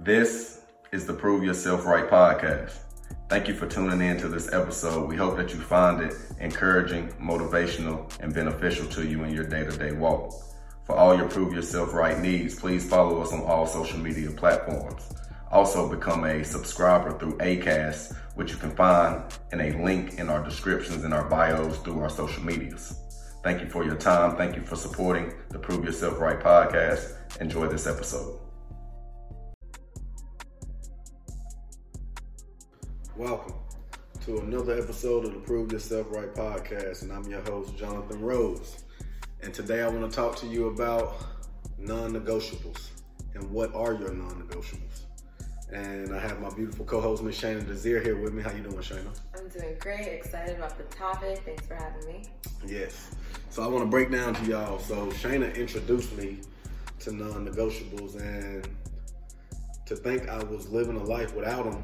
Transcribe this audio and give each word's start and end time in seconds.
This 0.00 0.60
is 0.92 1.06
the 1.06 1.12
Prove 1.12 1.42
Yourself 1.42 1.84
Right 1.84 2.08
podcast. 2.08 2.78
Thank 3.28 3.48
you 3.48 3.54
for 3.54 3.66
tuning 3.66 4.00
in 4.00 4.16
to 4.18 4.28
this 4.28 4.52
episode. 4.52 5.08
We 5.08 5.16
hope 5.16 5.36
that 5.36 5.52
you 5.52 5.58
find 5.58 6.00
it 6.00 6.14
encouraging, 6.38 7.08
motivational, 7.14 8.08
and 8.20 8.32
beneficial 8.32 8.86
to 8.90 9.04
you 9.04 9.24
in 9.24 9.34
your 9.34 9.42
day 9.42 9.64
to 9.64 9.76
day 9.76 9.90
walk. 9.90 10.32
For 10.84 10.94
all 10.94 11.16
your 11.16 11.28
Prove 11.28 11.52
Yourself 11.52 11.92
Right 11.94 12.16
needs, 12.16 12.54
please 12.54 12.88
follow 12.88 13.20
us 13.20 13.32
on 13.32 13.40
all 13.40 13.66
social 13.66 13.98
media 13.98 14.30
platforms. 14.30 15.12
Also, 15.50 15.88
become 15.88 16.22
a 16.22 16.44
subscriber 16.44 17.18
through 17.18 17.36
ACAST, 17.38 18.14
which 18.36 18.52
you 18.52 18.56
can 18.56 18.70
find 18.76 19.24
in 19.50 19.60
a 19.60 19.82
link 19.82 20.20
in 20.20 20.28
our 20.28 20.44
descriptions 20.44 21.02
and 21.02 21.12
our 21.12 21.28
bios 21.28 21.76
through 21.78 21.98
our 22.00 22.08
social 22.08 22.44
medias. 22.44 22.96
Thank 23.42 23.60
you 23.62 23.68
for 23.68 23.84
your 23.84 23.96
time. 23.96 24.36
Thank 24.36 24.54
you 24.54 24.62
for 24.62 24.76
supporting 24.76 25.32
the 25.48 25.58
Prove 25.58 25.84
Yourself 25.84 26.20
Right 26.20 26.38
podcast. 26.38 27.16
Enjoy 27.40 27.66
this 27.66 27.88
episode. 27.88 28.47
Welcome 33.18 33.54
to 34.26 34.38
another 34.38 34.78
episode 34.78 35.24
of 35.24 35.34
the 35.34 35.40
Prove 35.40 35.72
Yourself 35.72 36.06
Right 36.08 36.32
podcast, 36.32 37.02
and 37.02 37.12
I'm 37.12 37.24
your 37.24 37.40
host, 37.40 37.76
Jonathan 37.76 38.20
Rose. 38.20 38.84
And 39.42 39.52
today 39.52 39.82
I 39.82 39.88
want 39.88 40.08
to 40.08 40.16
talk 40.16 40.36
to 40.36 40.46
you 40.46 40.68
about 40.68 41.16
non 41.78 42.12
negotiables 42.12 42.90
and 43.34 43.50
what 43.50 43.74
are 43.74 43.94
your 43.94 44.12
non 44.12 44.40
negotiables. 44.40 45.00
And 45.72 46.14
I 46.14 46.20
have 46.20 46.40
my 46.40 46.50
beautiful 46.50 46.84
co-host 46.84 47.24
Miss 47.24 47.40
Shayna 47.40 47.66
Desir 47.66 48.00
here 48.00 48.16
with 48.16 48.32
me. 48.32 48.40
How 48.40 48.52
you 48.52 48.62
doing, 48.62 48.76
Shayna? 48.76 49.18
I'm 49.36 49.48
doing 49.48 49.74
great. 49.80 50.06
Excited 50.06 50.56
about 50.56 50.78
the 50.78 50.84
topic. 50.84 51.42
Thanks 51.44 51.66
for 51.66 51.74
having 51.74 52.06
me. 52.06 52.22
Yes. 52.68 53.10
So 53.50 53.64
I 53.64 53.66
want 53.66 53.82
to 53.82 53.90
break 53.90 54.12
down 54.12 54.34
to 54.34 54.44
y'all. 54.44 54.78
So 54.78 55.08
Shayna 55.08 55.56
introduced 55.56 56.16
me 56.16 56.38
to 57.00 57.10
non-negotiables, 57.10 58.20
and 58.20 58.68
to 59.86 59.96
think 59.96 60.28
I 60.28 60.40
was 60.44 60.68
living 60.68 60.96
a 60.96 61.02
life 61.02 61.34
without 61.34 61.64
them 61.64 61.82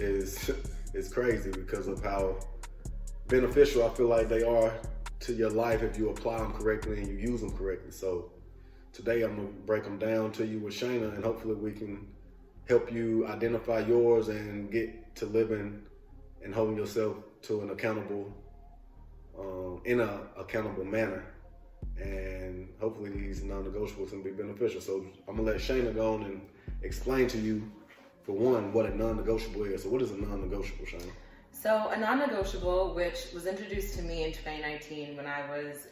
is 0.00 0.50
is 0.94 1.12
crazy 1.12 1.50
because 1.50 1.86
of 1.88 2.02
how 2.02 2.38
beneficial 3.28 3.84
I 3.84 3.90
feel 3.90 4.08
like 4.08 4.28
they 4.28 4.42
are 4.42 4.72
to 5.20 5.32
your 5.32 5.50
life 5.50 5.82
if 5.82 5.98
you 5.98 6.10
apply 6.10 6.38
them 6.38 6.52
correctly 6.52 6.98
and 6.98 7.08
you 7.08 7.14
use 7.14 7.40
them 7.40 7.56
correctly. 7.56 7.90
So 7.90 8.32
today 8.92 9.22
I'm 9.22 9.36
gonna 9.36 9.48
break 9.66 9.84
them 9.84 9.98
down 9.98 10.32
to 10.32 10.46
you 10.46 10.60
with 10.60 10.74
Shayna, 10.74 11.14
and 11.14 11.24
hopefully 11.24 11.54
we 11.54 11.72
can 11.72 12.06
help 12.68 12.92
you 12.92 13.26
identify 13.26 13.80
yours 13.80 14.28
and 14.28 14.70
get 14.70 15.14
to 15.16 15.26
living 15.26 15.82
and 16.42 16.54
holding 16.54 16.76
yourself 16.76 17.16
to 17.42 17.62
an 17.62 17.70
accountable, 17.70 18.32
um, 19.38 19.80
in 19.84 20.00
a 20.00 20.20
accountable 20.36 20.84
manner. 20.84 21.24
And 21.96 22.68
hopefully 22.80 23.10
these 23.10 23.42
non-negotiables 23.42 24.10
can 24.10 24.22
be 24.22 24.30
beneficial. 24.30 24.80
So 24.80 25.04
I'm 25.26 25.36
gonna 25.36 25.50
let 25.50 25.56
Shayna 25.56 25.94
go 25.94 26.14
on 26.14 26.24
and 26.24 26.40
explain 26.82 27.26
to 27.28 27.38
you, 27.38 27.70
for 28.28 28.34
one, 28.34 28.74
what 28.74 28.84
a 28.84 28.94
non-negotiable 28.94 29.64
is. 29.64 29.84
So 29.84 29.88
what 29.88 30.02
is 30.02 30.10
a 30.10 30.16
non-negotiable, 30.16 30.84
Shayna? 30.84 31.10
So, 31.50 31.88
a 31.88 31.98
non 31.98 32.18
negotiable, 32.18 32.94
which 32.94 33.28
was 33.32 33.46
introduced 33.46 33.96
to 33.96 34.02
me 34.02 34.24
in 34.24 34.32
2019 34.32 35.16
when 35.16 35.26
I 35.26 35.48
was 35.48 35.88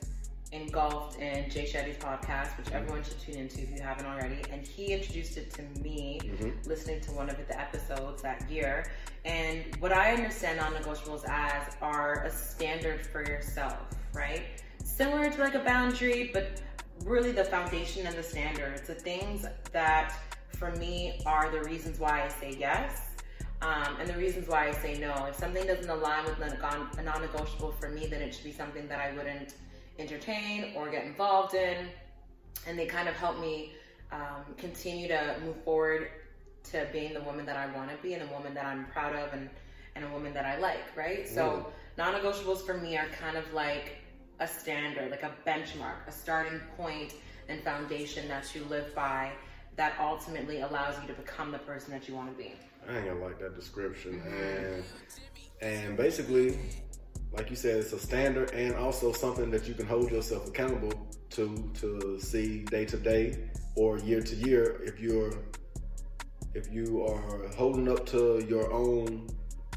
engulfed 0.53 1.19
in 1.19 1.51
Jay 1.51 1.65
Shetty's 1.65 1.97
podcast, 1.97 2.57
which 2.59 2.71
everyone 2.73 3.03
should 3.03 3.19
tune 3.19 3.37
into 3.37 3.63
if 3.63 3.71
you 3.71 3.81
haven't 3.81 4.05
already. 4.05 4.43
And 4.53 4.67
he 4.67 4.93
introduced 4.93 5.39
it 5.39 5.51
to 5.55 5.63
me 5.81 6.21
Mhm. 6.23 6.67
listening 6.67 7.01
to 7.01 7.13
one 7.13 7.31
of 7.31 7.39
the 7.39 7.59
episodes 7.59 8.21
that 8.21 8.49
year. 8.51 8.93
And 9.25 9.75
what 9.81 9.93
I 9.93 10.13
understand 10.13 10.59
non 10.59 10.75
negotiables 10.75 11.25
as 11.27 11.75
are 11.81 12.23
a 12.25 12.31
standard 12.31 13.01
for 13.01 13.23
yourself, 13.23 13.79
right? 14.13 14.43
Similar 14.85 15.31
to 15.31 15.41
like 15.41 15.55
a 15.55 15.65
boundary, 15.65 16.31
but 16.35 16.61
really 17.03 17.33
the 17.33 17.45
foundation 17.45 18.07
and 18.07 18.15
the 18.15 18.23
standards, 18.23 18.83
the 18.83 18.95
things 18.95 19.47
that 19.73 20.15
for 20.57 20.71
me 20.73 21.21
are 21.27 21.51
the 21.51 21.63
reasons 21.63 21.99
why 21.99 22.25
I 22.25 22.29
say 22.29 22.57
yes 22.59 23.07
um, 23.63 23.97
and 23.99 24.09
the 24.09 24.17
reasons 24.17 24.49
why 24.49 24.69
I 24.69 24.73
say 24.73 24.99
no. 24.99 25.27
If 25.27 25.37
something 25.37 25.67
doesn't 25.67 25.89
align 25.89 26.25
with 26.25 26.39
non- 26.39 26.91
a 26.99 27.03
non-negotiable 27.03 27.73
for 27.73 27.89
me, 27.89 28.07
then 28.07 28.21
it 28.21 28.35
should 28.35 28.45
be 28.45 28.53
something 28.53 28.87
that 28.89 29.01
I 29.01 29.17
wouldn't 29.17 29.55
entertain 29.99 30.73
or 30.77 30.91
get 30.91 31.05
involved 31.05 31.55
in. 31.55 31.89
And 32.67 32.79
they 32.79 32.87
kind 32.87 33.09
of 33.09 33.15
help 33.15 33.41
me 33.41 33.73
um, 34.13 34.55
continue 34.59 35.09
to 35.09 35.37
move 35.45 35.57
forward 35.65 36.09
to 36.65 36.87
being 36.93 37.15
the 37.15 37.23
woman 37.23 37.47
that 37.47 37.57
I 37.57 37.67
want 37.75 37.91
to 37.91 37.97
be 38.03 38.13
and 38.13 38.29
the 38.29 38.33
woman 38.33 38.53
that 38.55 38.67
I'm 38.67 38.87
proud 38.87 39.15
of 39.15 39.33
and, 39.33 39.49
and 39.95 40.05
a 40.05 40.09
woman 40.09 40.35
that 40.35 40.45
I 40.45 40.59
like, 40.59 40.95
right? 40.95 41.27
So 41.27 41.73
non-negotiables 41.97 42.67
for 42.67 42.77
me 42.77 42.97
are 42.99 43.09
kind 43.19 43.37
of 43.37 43.51
like 43.55 43.97
a 44.41 44.47
standard, 44.47 45.11
like 45.11 45.23
a 45.23 45.33
benchmark, 45.47 46.07
a 46.07 46.13
starting 46.13 46.61
point 46.77 47.15
and 47.49 47.63
foundation 47.63 48.29
that 48.29 48.55
you 48.55 48.65
live 48.65 48.95
by 48.95 49.33
that 49.77 49.95
ultimately 50.01 50.61
allows 50.61 50.95
you 51.01 51.07
to 51.09 51.15
become 51.15 51.53
the 51.53 51.59
person 51.59 51.93
that 51.93 52.09
you 52.09 52.15
want 52.15 52.31
to 52.31 52.43
be. 52.43 52.53
I 52.89 52.99
ain't 52.99 53.07
gonna 53.07 53.25
like 53.25 53.39
that 53.41 53.55
description. 53.55 54.23
And 54.23 54.85
and 55.61 55.97
basically, 55.97 56.59
like 57.33 57.51
you 57.51 57.57
said, 57.57 57.77
it's 57.79 57.93
a 57.93 57.99
standard 57.99 58.53
and 58.53 58.75
also 58.75 59.13
something 59.13 59.51
that 59.51 59.69
you 59.69 59.75
can 59.75 59.87
hold 59.87 60.11
yourself 60.11 60.49
accountable 60.49 61.09
to 61.31 61.71
to 61.81 62.19
see 62.21 62.65
day 62.65 62.85
to 62.87 62.97
day 62.97 63.49
or 63.75 63.99
year 63.99 64.23
to 64.23 64.35
year 64.37 64.83
if 64.85 64.99
you're 65.01 65.33
if 66.55 66.73
you 66.73 67.05
are 67.07 67.49
holding 67.57 67.89
up 67.89 68.07
to 68.07 68.45
your 68.49 68.73
own 68.73 69.29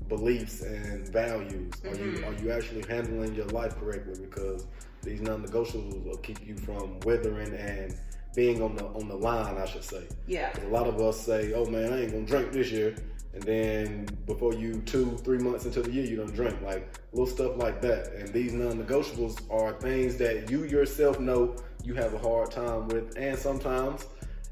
beliefs 0.08 0.62
and 0.62 1.08
values. 1.10 1.74
Are 1.84 1.90
you 1.90 2.12
mm-hmm. 2.12 2.24
are 2.26 2.42
you 2.42 2.52
actually 2.52 2.84
handling 2.88 3.36
your 3.36 3.48
life 3.48 3.78
correctly? 3.78 4.16
Because 4.22 4.66
these 5.04 5.22
non-negotiables 5.22 6.04
will 6.04 6.18
keep 6.18 6.46
you 6.46 6.58
from 6.58 7.00
withering 7.02 7.54
and 7.54 7.98
being 8.36 8.62
on 8.62 8.76
the 8.76 8.86
on 8.86 9.08
the 9.08 9.16
line, 9.16 9.58
I 9.58 9.66
should 9.66 9.84
say. 9.84 10.04
Yeah. 10.28 10.52
a 10.66 10.70
lot 10.70 10.88
of 10.88 11.00
us 11.02 11.20
say, 11.20 11.54
"Oh 11.54 11.66
man, 11.66 11.92
I 11.94 12.02
ain't 12.04 12.12
gonna 12.12 12.26
drink 12.26 12.52
this 12.52 12.72
year," 12.72 12.96
and 13.34 13.44
then 13.44 14.08
before 14.26 14.54
you 14.54 14.82
two, 14.86 15.18
three 15.24 15.40
months 15.40 15.66
into 15.66 15.82
the 15.82 15.92
year, 15.92 16.06
you 16.06 16.16
don't 16.16 16.34
drink. 16.34 16.56
Like 16.62 16.94
little 17.12 17.28
stuff 17.28 17.58
like 17.58 17.82
that. 17.82 18.14
And 18.14 18.32
these 18.34 18.54
non-negotiables 18.54 19.42
are 19.50 19.74
things 19.80 20.18
that 20.18 20.50
you 20.50 20.64
yourself 20.66 21.20
know 21.20 21.56
you 21.84 21.94
have 21.96 22.14
a 22.14 22.20
hard 22.20 22.52
time 22.52 22.88
with, 22.88 23.18
and 23.18 23.38
sometimes 23.38 24.06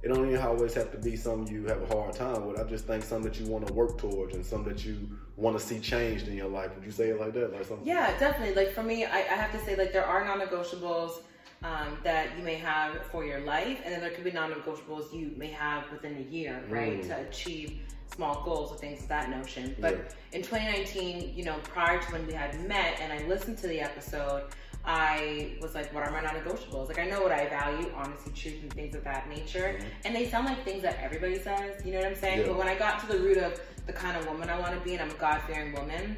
it 0.04 0.10
don't 0.10 0.28
even 0.28 0.40
always 0.42 0.74
have 0.74 0.92
to 0.92 0.98
be 0.98 1.16
something 1.16 1.54
you 1.54 1.66
have 1.68 1.82
a 1.82 1.88
hard 1.88 2.14
time 2.14 2.46
with. 2.46 2.60
I 2.60 2.64
just 2.64 2.86
think 2.86 3.04
something 3.04 3.32
that 3.32 3.40
you 3.40 3.48
want 3.48 3.68
to 3.68 3.74
work 3.74 3.98
towards 3.98 4.36
and 4.36 4.46
something 4.46 4.74
that 4.74 4.86
you 4.86 5.10
want 5.36 5.60
to 5.60 5.64
see 5.64 5.80
changed 5.80 6.28
in 6.28 6.36
your 6.36 6.50
life. 6.50 6.74
Would 6.76 6.86
you 6.86 6.92
say 6.92 7.10
it 7.10 7.20
like 7.20 7.34
that? 7.34 7.52
Like 7.52 7.66
something? 7.66 7.86
Yeah, 7.86 8.18
definitely. 8.20 8.56
Like 8.56 8.74
for 8.74 8.84
me, 8.84 9.06
I, 9.06 9.18
I 9.18 9.36
have 9.36 9.52
to 9.52 9.66
say, 9.66 9.76
like 9.76 9.94
there 9.94 10.06
are 10.06 10.24
non-negotiables 10.26 11.22
um, 11.64 11.98
that 12.04 12.38
you 12.38 12.44
may 12.44 12.56
have 12.56 13.06
for 13.12 13.26
your 13.26 13.40
life, 13.40 13.80
and 13.84 13.94
then 13.94 14.02
there 14.02 14.12
could 14.12 14.24
be 14.24 14.32
non-negotiables 14.32 15.12
you 15.14 15.32
may 15.38 15.48
have 15.48 15.90
within 15.92 16.18
a 16.18 16.32
year, 16.32 16.64
right, 16.70 17.02
Mm. 17.02 17.08
to 17.08 17.28
achieve 17.28 17.80
small 18.14 18.44
goals 18.44 18.72
or 18.72 18.78
things 18.78 19.02
of 19.04 19.10
that 19.10 19.30
notion. 19.30 19.76
But 19.80 19.94
Yeah. 19.96 20.38
in 20.38 20.42
2019, 20.44 21.34
you 21.36 21.44
know, 21.44 21.58
prior 21.64 22.00
to 22.00 22.12
when 22.12 22.26
we 22.28 22.34
had 22.34 22.60
met, 22.68 23.00
and 23.02 23.12
I 23.12 23.20
listened 23.28 23.58
to 23.60 23.68
the 23.68 23.82
episode. 23.82 24.44
I 24.90 25.58
was 25.62 25.76
like, 25.76 25.94
what 25.94 26.04
are 26.04 26.12
my 26.12 26.22
non-negotiables? 26.22 26.88
Like, 26.88 26.98
I 27.00 27.06
know 27.06 27.20
what 27.22 27.34
I 27.34 27.50
value, 27.50 27.92
honesty, 27.94 28.32
truth, 28.32 28.64
and 28.64 28.74
things 28.74 28.96
of 28.96 29.04
that 29.04 29.28
nature. 29.28 29.78
And 30.06 30.16
they 30.16 30.30
sound 30.30 30.46
like 30.46 30.64
things 30.64 30.82
that 30.84 30.98
everybody 31.02 31.38
says, 31.38 31.86
you 31.86 31.92
know 31.92 31.98
what 32.00 32.08
I'm 32.08 32.16
saying? 32.16 32.40
Yeah. 32.40 32.48
But 32.48 32.58
when 32.58 32.70
I 32.70 32.76
got 32.76 33.02
to 33.02 33.08
the 33.08 33.20
root 33.20 33.36
of 33.38 33.60
the 33.86 33.92
kind 33.92 34.16
of 34.16 34.26
woman 34.28 34.50
I 34.50 34.58
want 34.58 34.76
to 34.76 34.80
be, 34.80 34.94
and 34.94 35.02
I'm 35.02 35.10
a 35.12 35.20
God-fearing 35.20 35.74
woman, 35.74 36.16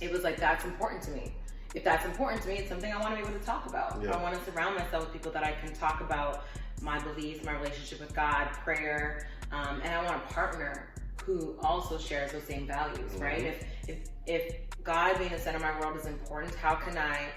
it 0.00 0.10
was 0.10 0.24
like 0.24 0.38
that's 0.38 0.64
important 0.64 1.02
to 1.04 1.12
me. 1.12 1.32
If 1.74 1.82
that's 1.82 2.04
important 2.04 2.42
to 2.42 2.48
me, 2.48 2.58
it's 2.58 2.68
something 2.68 2.92
I 2.92 3.00
want 3.00 3.16
to 3.16 3.22
be 3.22 3.28
able 3.28 3.38
to 3.38 3.44
talk 3.44 3.66
about. 3.66 4.00
Yeah. 4.02 4.12
I 4.12 4.22
want 4.22 4.36
to 4.36 4.50
surround 4.50 4.76
myself 4.76 5.04
with 5.04 5.12
people 5.12 5.32
that 5.32 5.42
I 5.42 5.52
can 5.52 5.74
talk 5.74 6.00
about 6.00 6.44
my 6.80 7.00
beliefs, 7.00 7.44
my 7.44 7.52
relationship 7.52 8.00
with 8.00 8.14
God, 8.14 8.46
prayer, 8.64 9.28
um, 9.50 9.80
and 9.82 9.92
I 9.92 10.02
want 10.04 10.16
a 10.16 10.32
partner 10.32 10.88
who 11.24 11.56
also 11.62 11.98
shares 11.98 12.32
those 12.32 12.44
same 12.44 12.66
values, 12.66 13.12
right? 13.18 13.42
If 13.42 13.64
if 13.88 13.98
if 14.26 14.54
God 14.82 15.18
being 15.18 15.30
the 15.30 15.38
center 15.38 15.56
of 15.56 15.62
my 15.62 15.78
world 15.80 15.96
is 15.96 16.06
important, 16.06 16.54
how 16.54 16.74
can 16.74 16.96
I 16.96 17.28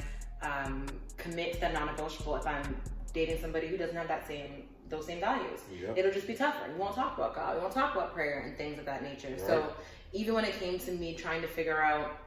um, 0.41 0.85
commit 1.17 1.53
to 1.53 1.59
that 1.61 1.73
non-negotiable 1.73 2.35
if 2.35 2.45
I'm 2.45 2.75
dating 3.13 3.39
somebody 3.39 3.67
who 3.67 3.77
doesn't 3.77 3.95
have 3.95 4.07
that 4.07 4.27
same 4.27 4.63
those 4.89 5.05
same 5.05 5.19
values? 5.19 5.61
Yep. 5.81 5.97
It'll 5.97 6.11
just 6.11 6.27
be 6.27 6.35
tougher. 6.35 6.69
We 6.71 6.79
won't 6.79 6.95
talk 6.95 7.17
about 7.17 7.33
God. 7.33 7.55
We 7.55 7.61
won't 7.61 7.73
talk 7.73 7.95
about 7.95 8.13
prayer 8.13 8.41
and 8.41 8.57
things 8.57 8.77
of 8.77 8.85
that 8.85 9.01
nature. 9.01 9.35
So 9.37 9.73
even 10.13 10.35
when 10.35 10.45
it 10.45 10.59
came 10.59 10.79
to 10.79 10.91
me 10.91 11.15
trying 11.15 11.41
to 11.41 11.47
figure 11.47 11.81
out 11.81 12.19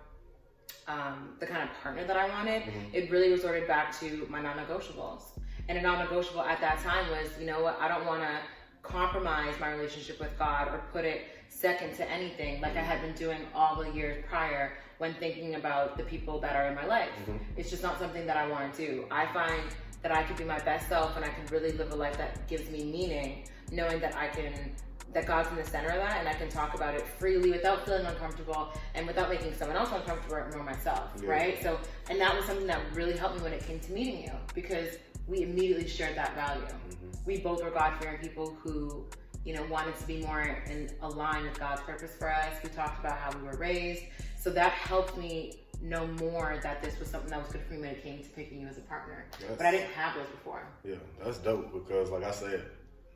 um, 0.88 1.30
the 1.38 1.46
kind 1.46 1.62
of 1.62 1.68
partner 1.82 2.04
that 2.06 2.16
I 2.16 2.28
wanted, 2.28 2.62
it 2.92 3.10
really 3.10 3.30
resorted 3.30 3.66
back 3.66 3.98
to 4.00 4.26
my 4.30 4.40
non-negotiables. 4.40 5.22
And 5.68 5.78
a 5.78 5.82
non-negotiable 5.82 6.42
at 6.42 6.60
that 6.60 6.78
time 6.82 7.08
was, 7.10 7.28
you 7.38 7.46
know 7.46 7.62
what, 7.62 7.78
I 7.80 7.88
don't 7.88 8.06
want 8.06 8.22
to 8.22 8.38
compromise 8.82 9.54
my 9.60 9.72
relationship 9.72 10.18
with 10.18 10.36
God 10.38 10.68
or 10.68 10.82
put 10.92 11.04
it 11.04 11.22
second 11.48 11.94
to 11.96 12.10
anything 12.10 12.60
like 12.60 12.76
I 12.76 12.80
had 12.80 13.02
been 13.02 13.14
doing 13.14 13.40
all 13.54 13.76
the 13.82 13.90
years 13.90 14.24
prior 14.28 14.72
when 14.98 15.14
thinking 15.14 15.54
about 15.54 15.96
the 15.96 16.04
people 16.04 16.40
that 16.40 16.56
are 16.56 16.66
in 16.66 16.74
my 16.74 16.86
life. 16.86 17.10
It's 17.56 17.70
just 17.70 17.82
not 17.82 17.98
something 17.98 18.26
that 18.26 18.36
I 18.36 18.48
want 18.48 18.74
to 18.74 18.86
do. 18.86 19.04
I 19.10 19.26
find 19.32 19.62
that 20.02 20.12
I 20.12 20.22
can 20.22 20.36
be 20.36 20.44
my 20.44 20.58
best 20.60 20.88
self 20.88 21.16
and 21.16 21.24
I 21.24 21.28
can 21.28 21.46
really 21.46 21.72
live 21.72 21.92
a 21.92 21.96
life 21.96 22.16
that 22.18 22.48
gives 22.48 22.70
me 22.70 22.84
meaning, 22.84 23.44
knowing 23.70 24.00
that 24.00 24.16
I 24.16 24.28
can 24.28 24.72
that 25.12 25.26
God's 25.26 25.48
in 25.50 25.56
the 25.56 25.64
center 25.64 25.88
of 25.88 25.96
that 25.96 26.18
and 26.20 26.28
I 26.28 26.34
can 26.34 26.48
talk 26.48 26.74
about 26.74 26.94
it 26.94 27.06
freely 27.06 27.50
without 27.50 27.84
feeling 27.84 28.06
uncomfortable 28.06 28.68
and 28.94 29.06
without 29.06 29.28
making 29.28 29.54
someone 29.54 29.76
else 29.76 29.90
uncomfortable 29.92 30.36
or 30.36 30.62
myself, 30.62 31.10
Yeah. 31.22 31.30
right? 31.30 31.62
So, 31.62 31.78
and 32.08 32.20
that 32.20 32.34
was 32.36 32.44
something 32.44 32.66
that 32.68 32.80
really 32.94 33.16
helped 33.16 33.36
me 33.36 33.42
when 33.42 33.52
it 33.52 33.64
came 33.66 33.80
to 33.80 33.92
meeting 33.92 34.14
Mm-hmm. 34.22 34.34
you 34.36 34.40
because 34.54 34.96
we 35.26 35.42
immediately 35.42 35.88
shared 35.88 36.16
that 36.16 36.34
value. 36.34 36.62
We 37.26 37.38
both 37.38 37.62
were 37.62 37.70
God 37.70 37.94
fearing 38.00 38.18
people 38.18 38.56
who 38.62 39.04
you 39.44 39.54
know, 39.54 39.64
wanted 39.70 39.96
to 39.98 40.06
be 40.06 40.22
more 40.22 40.42
in 40.68 40.90
align 41.00 41.44
with 41.44 41.58
God's 41.58 41.80
purpose 41.82 42.12
for 42.18 42.30
us. 42.30 42.52
We 42.62 42.68
talked 42.70 43.00
about 43.00 43.16
how 43.18 43.36
we 43.38 43.44
were 43.46 43.56
raised. 43.56 44.02
So 44.38 44.50
that 44.50 44.72
helped 44.72 45.16
me 45.16 45.60
know 45.80 46.06
more 46.20 46.58
that 46.62 46.82
this 46.82 46.98
was 46.98 47.08
something 47.08 47.30
that 47.30 47.42
was 47.42 47.50
good 47.50 47.62
for 47.62 47.72
me 47.72 47.80
when 47.80 47.90
it 47.90 48.02
came 48.02 48.22
to 48.22 48.28
picking 48.30 48.60
you 48.60 48.66
as 48.66 48.76
a 48.76 48.82
partner. 48.82 49.24
Yes. 49.40 49.52
But 49.56 49.64
I 49.66 49.70
didn't 49.70 49.92
have 49.92 50.14
those 50.14 50.26
before. 50.28 50.62
Yeah, 50.84 50.96
that's 51.24 51.38
dope 51.38 51.72
because, 51.72 52.10
like 52.10 52.22
I 52.22 52.32
said, 52.32 52.64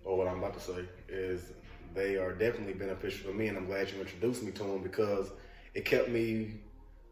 or 0.03 0.17
what 0.17 0.27
I'm 0.29 0.39
about 0.39 0.55
to 0.55 0.61
say 0.61 0.85
is 1.09 1.53
they 1.95 2.17
are 2.17 2.33
definitely 2.33 2.75
beneficial 2.75 3.31
to 3.31 3.37
me, 3.37 3.49
and 3.49 3.57
I'm 3.57 3.67
glad 3.67 3.91
you 3.91 4.01
introduced 4.01 4.43
me 4.43 4.53
to 4.53 4.63
them 4.63 4.83
because 4.83 5.31
it 5.75 5.85
kept 5.85 6.09
me 6.09 6.55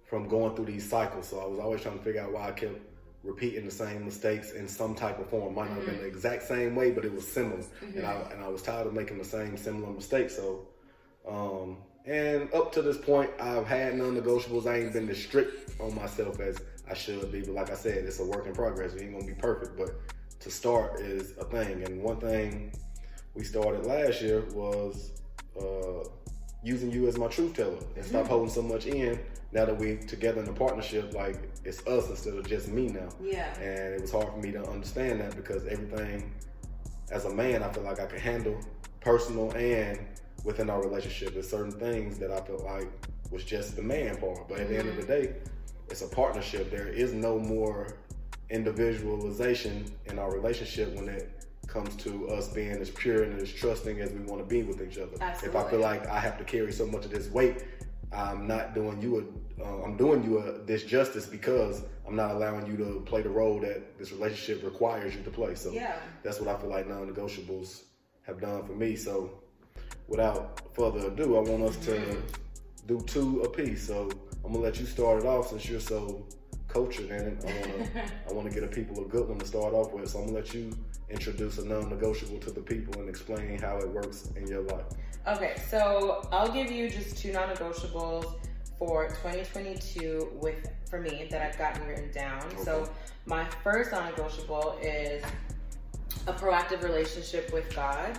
from 0.05 0.29
going 0.29 0.55
through 0.55 0.67
these 0.67 0.89
cycles. 0.89 1.29
So 1.29 1.41
I 1.41 1.47
was 1.47 1.59
always 1.59 1.81
trying 1.81 1.99
to 1.99 2.05
figure 2.05 2.23
out 2.23 2.33
why 2.33 2.49
I 2.49 2.53
kept 2.53 2.79
repeating 3.23 3.65
the 3.65 3.71
same 3.71 4.05
mistakes 4.05 4.53
in 4.53 4.67
some 4.67 4.95
type 4.95 5.19
of 5.19 5.29
form. 5.31 5.55
Might 5.55 5.69
not 5.69 5.79
have 5.79 5.87
been 5.87 5.99
the 5.99 6.07
exact 6.07 6.43
same 6.43 6.75
way, 6.75 6.91
but 6.91 7.05
it 7.05 7.15
was 7.15 7.27
similar, 7.27 7.63
and 7.81 8.05
I 8.05 8.15
and 8.33 8.43
I 8.45 8.49
was 8.49 8.63
tired 8.63 8.87
of 8.87 8.95
making 8.95 9.19
the 9.19 9.25
same 9.25 9.57
similar 9.57 9.93
mistakes. 9.93 10.37
So, 10.37 10.69
um, 11.29 11.79
and 12.05 12.53
up 12.53 12.73
to 12.73 12.83
this 12.83 12.99
point, 12.99 13.31
I've 13.41 13.67
had 13.67 13.97
non-negotiables. 13.97 14.67
I 14.67 14.79
ain't 14.81 14.93
been 14.93 15.09
as 15.09 15.23
strict 15.23 15.81
on 15.81 15.95
myself 15.95 16.41
as 16.41 16.59
I 16.91 16.95
should 16.95 17.31
be, 17.31 17.43
but 17.43 17.55
like 17.55 17.71
I 17.71 17.75
said, 17.75 18.05
it's 18.05 18.19
a 18.19 18.25
work 18.25 18.47
in 18.47 18.53
progress. 18.53 18.95
We 18.95 19.03
ain't 19.03 19.13
gonna 19.13 19.27
be 19.27 19.35
perfect, 19.35 19.77
but 19.77 19.95
to 20.41 20.51
start 20.51 21.01
is 21.01 21.37
a 21.39 21.45
thing. 21.45 21.85
And 21.85 22.03
one 22.03 22.19
thing 22.19 22.73
we 23.35 23.45
started 23.45 23.87
last 23.87 24.21
year 24.21 24.45
was 24.53 25.13
uh, 25.61 26.09
using 26.63 26.91
you 26.91 27.09
as 27.09 27.19
my 27.19 27.29
truth 27.29 27.55
teller 27.55 27.79
and 27.97 28.05
stop 28.05 28.27
holding 28.27 28.51
so 28.51 28.63
much 28.63 28.87
in. 28.87 29.19
Now 29.53 29.67
that 29.67 29.79
we 29.79 29.97
together 29.97 30.43
in 30.43 30.49
a 30.49 30.53
partnership, 30.53 31.13
like 31.13 31.37
it's 31.65 31.87
us 31.87 32.09
instead 32.09 32.35
of 32.35 32.47
just 32.47 32.69
me 32.69 32.89
now. 32.89 33.09
Yeah. 33.21 33.55
And 33.59 33.95
it 33.95 34.01
was 34.01 34.11
hard 34.11 34.29
for 34.29 34.39
me 34.39 34.51
to 34.53 34.65
understand 34.67 35.21
that 35.21 35.37
because 35.37 35.67
everything, 35.67 36.33
as 37.11 37.27
a 37.27 37.35
man, 37.35 37.63
I 37.63 37.71
feel 37.71 37.83
like 37.83 38.01
I 38.01 38.07
can 38.07 38.19
handle 38.19 38.59
personal 39.01 39.53
and 39.53 39.99
within 40.45 40.71
our 40.71 40.83
relationship. 40.83 41.35
There's 41.35 41.51
certain 41.51 41.73
things 41.73 42.19
that 42.19 42.31
I 42.31 42.41
felt 42.41 42.65
like 42.65 42.89
was 43.31 43.45
just 43.45 43.77
the 43.77 43.83
man 43.83 44.17
part. 44.17 44.49
But 44.49 44.61
at 44.61 44.69
the 44.69 44.79
end 44.79 44.89
of 44.89 44.97
the 44.97 45.03
day, 45.03 45.35
it's 45.91 46.03
a 46.03 46.09
partnership. 46.09 46.71
There 46.71 46.89
is 46.89 47.13
no 47.13 47.39
more 47.39 47.89
individualization 48.49 49.85
in 50.07 50.19
our 50.19 50.33
relationship 50.33 50.95
when 50.95 51.09
it 51.09 51.42
comes 51.67 51.95
to 51.97 52.29
us 52.29 52.49
being 52.49 52.73
as 52.73 52.91
pure 52.91 53.23
and 53.23 53.39
as 53.41 53.51
trusting 53.53 54.01
as 54.01 54.11
we 54.11 54.21
want 54.21 54.41
to 54.41 54.47
be 54.47 54.63
with 54.63 54.83
each 54.83 54.99
other. 54.99 55.17
Absolutely. 55.21 55.61
If 55.61 55.67
I 55.67 55.71
feel 55.71 55.81
like 55.81 56.07
I 56.07 56.19
have 56.21 56.37
to 56.39 56.45
carry 56.45 56.73
so 56.73 56.87
much 56.87 57.05
of 57.05 57.11
this 57.11 57.31
weight, 57.31 57.65
I'm 58.13 58.47
not 58.47 58.75
doing 58.75 59.01
you 59.01 59.35
a, 59.61 59.65
uh, 59.65 59.83
I'm 59.85 59.97
doing 59.97 60.23
you 60.25 60.39
a 60.39 60.59
disjustice 60.61 61.31
because 61.31 61.83
I'm 62.07 62.17
not 62.17 62.33
allowing 62.33 62.67
you 62.67 62.77
to 62.79 63.03
play 63.07 63.23
the 63.23 63.31
role 63.31 63.59
that 63.61 63.99
this 63.99 64.13
relationship 64.13 64.65
requires 64.65 65.15
you 65.15 65.23
to 65.23 65.31
play. 65.31 65.55
So 65.55 65.73
Yeah. 65.73 65.97
that's 66.23 66.41
what 66.41 66.55
I 66.55 66.61
feel 66.61 66.69
like 66.69 66.89
non-negotiables 66.89 67.83
have 68.23 68.41
done 68.41 68.67
for 68.67 68.73
me. 68.73 68.97
So 68.97 69.31
without 70.09 70.75
further 70.75 71.07
ado, 71.09 71.37
I 71.37 71.41
want 71.41 71.63
us 71.63 71.77
to 71.87 72.23
do 72.87 73.01
two 73.07 73.43
apiece. 73.43 73.87
So 73.87 74.11
I'm 74.45 74.53
gonna 74.53 74.65
let 74.65 74.79
you 74.79 74.85
start 74.87 75.21
it 75.21 75.27
off 75.27 75.49
since 75.51 75.69
you're 75.69 75.81
so 75.81 76.27
cultured 76.73 77.11
in 77.11 77.27
it. 77.27 77.45
I 77.45 77.69
wanna 77.69 77.91
I 78.31 78.33
wanna 78.33 78.51
get 78.51 78.65
a 78.65 78.69
people 78.69 79.05
a 79.05 79.09
good 79.09 79.29
one 79.29 79.39
to 79.39 79.47
start 79.47 79.75
off 79.75 79.93
with. 79.93 80.09
So 80.09 80.21
I'm 80.21 80.27
gonna 80.27 80.39
let 80.39 80.55
you 80.55 80.73
introduce 81.11 81.59
a 81.59 81.67
non-negotiable 81.67 82.39
to 82.41 82.51
the 82.51 82.61
people 82.61 83.01
and 83.01 83.09
explain 83.09 83.59
how 83.59 83.79
it 83.79 83.89
works 83.89 84.31
in 84.37 84.47
your 84.47 84.63
life. 84.63 84.87
Okay, 85.27 85.55
so 85.69 86.27
I'll 86.33 86.51
give 86.51 86.71
you 86.71 86.89
just 86.89 87.19
two 87.19 87.33
non-negotiables 87.33 88.35
for 88.79 89.09
2022 89.09 90.33
with 90.41 90.69
for 90.89 91.01
me 91.01 91.29
that 91.31 91.43
I've 91.43 91.59
gotten 91.59 91.87
written 91.87 92.11
down. 92.13 92.43
So 92.65 92.91
my 93.27 93.47
first 93.63 93.93
non-negotiable 93.93 94.79
is 94.83 95.23
a 96.27 96.33
proactive 96.33 96.83
relationship 96.83 97.53
with 97.53 97.75
God. 97.75 98.19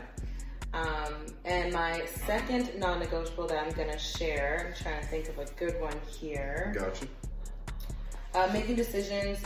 Um, 0.74 1.28
and 1.46 1.72
my 1.72 2.04
second 2.06 2.72
non-negotiable 2.80 3.48
that 3.48 3.64
I'm 3.64 3.72
gonna 3.74 4.00
share, 4.00 4.68
I'm 4.70 4.84
trying 4.84 5.02
to 5.02 5.08
think 5.08 5.30
of 5.30 5.38
a 5.38 5.46
good 5.56 5.80
one 5.80 5.96
here. 6.20 6.74
Got 6.76 7.02
you. 7.02 7.08
Uh, 8.36 8.50
making 8.52 8.76
decisions 8.76 9.40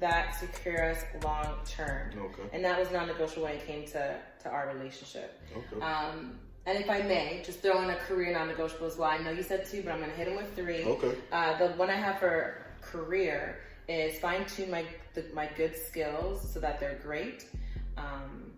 that 0.00 0.34
secure 0.34 0.90
us 0.90 1.04
long 1.22 1.54
term. 1.64 2.10
Okay. 2.18 2.42
And 2.52 2.64
that 2.64 2.78
was 2.78 2.90
non-negotiable 2.90 3.44
when 3.44 3.54
it 3.54 3.66
came 3.66 3.86
to, 3.86 4.16
to 4.42 4.48
our 4.50 4.72
relationship. 4.74 5.40
Okay. 5.56 5.80
Um, 5.84 6.38
and 6.66 6.78
if 6.78 6.88
I 6.90 7.02
may, 7.02 7.42
just 7.44 7.60
throw 7.60 7.80
in 7.82 7.90
a 7.90 7.96
career 7.96 8.32
non-negotiable 8.32 8.86
as 8.86 8.96
well. 8.96 9.10
I 9.10 9.18
know 9.18 9.30
you 9.30 9.42
said 9.42 9.66
two, 9.66 9.82
but 9.82 9.92
I'm 9.92 9.98
going 9.98 10.10
to 10.10 10.16
hit 10.16 10.26
them 10.26 10.36
with 10.36 10.54
three. 10.56 10.82
Okay. 10.84 11.14
Uh, 11.30 11.58
the 11.58 11.68
one 11.74 11.90
I 11.90 11.94
have 11.96 12.18
for 12.18 12.62
career 12.80 13.60
is 13.86 14.18
fine 14.18 14.46
tune 14.46 14.70
my 14.70 14.84
the, 15.12 15.26
my 15.34 15.48
good 15.56 15.76
skills 15.76 16.50
so 16.52 16.58
that 16.60 16.80
they're 16.80 16.98
great. 17.02 17.46
Um, 17.96 18.52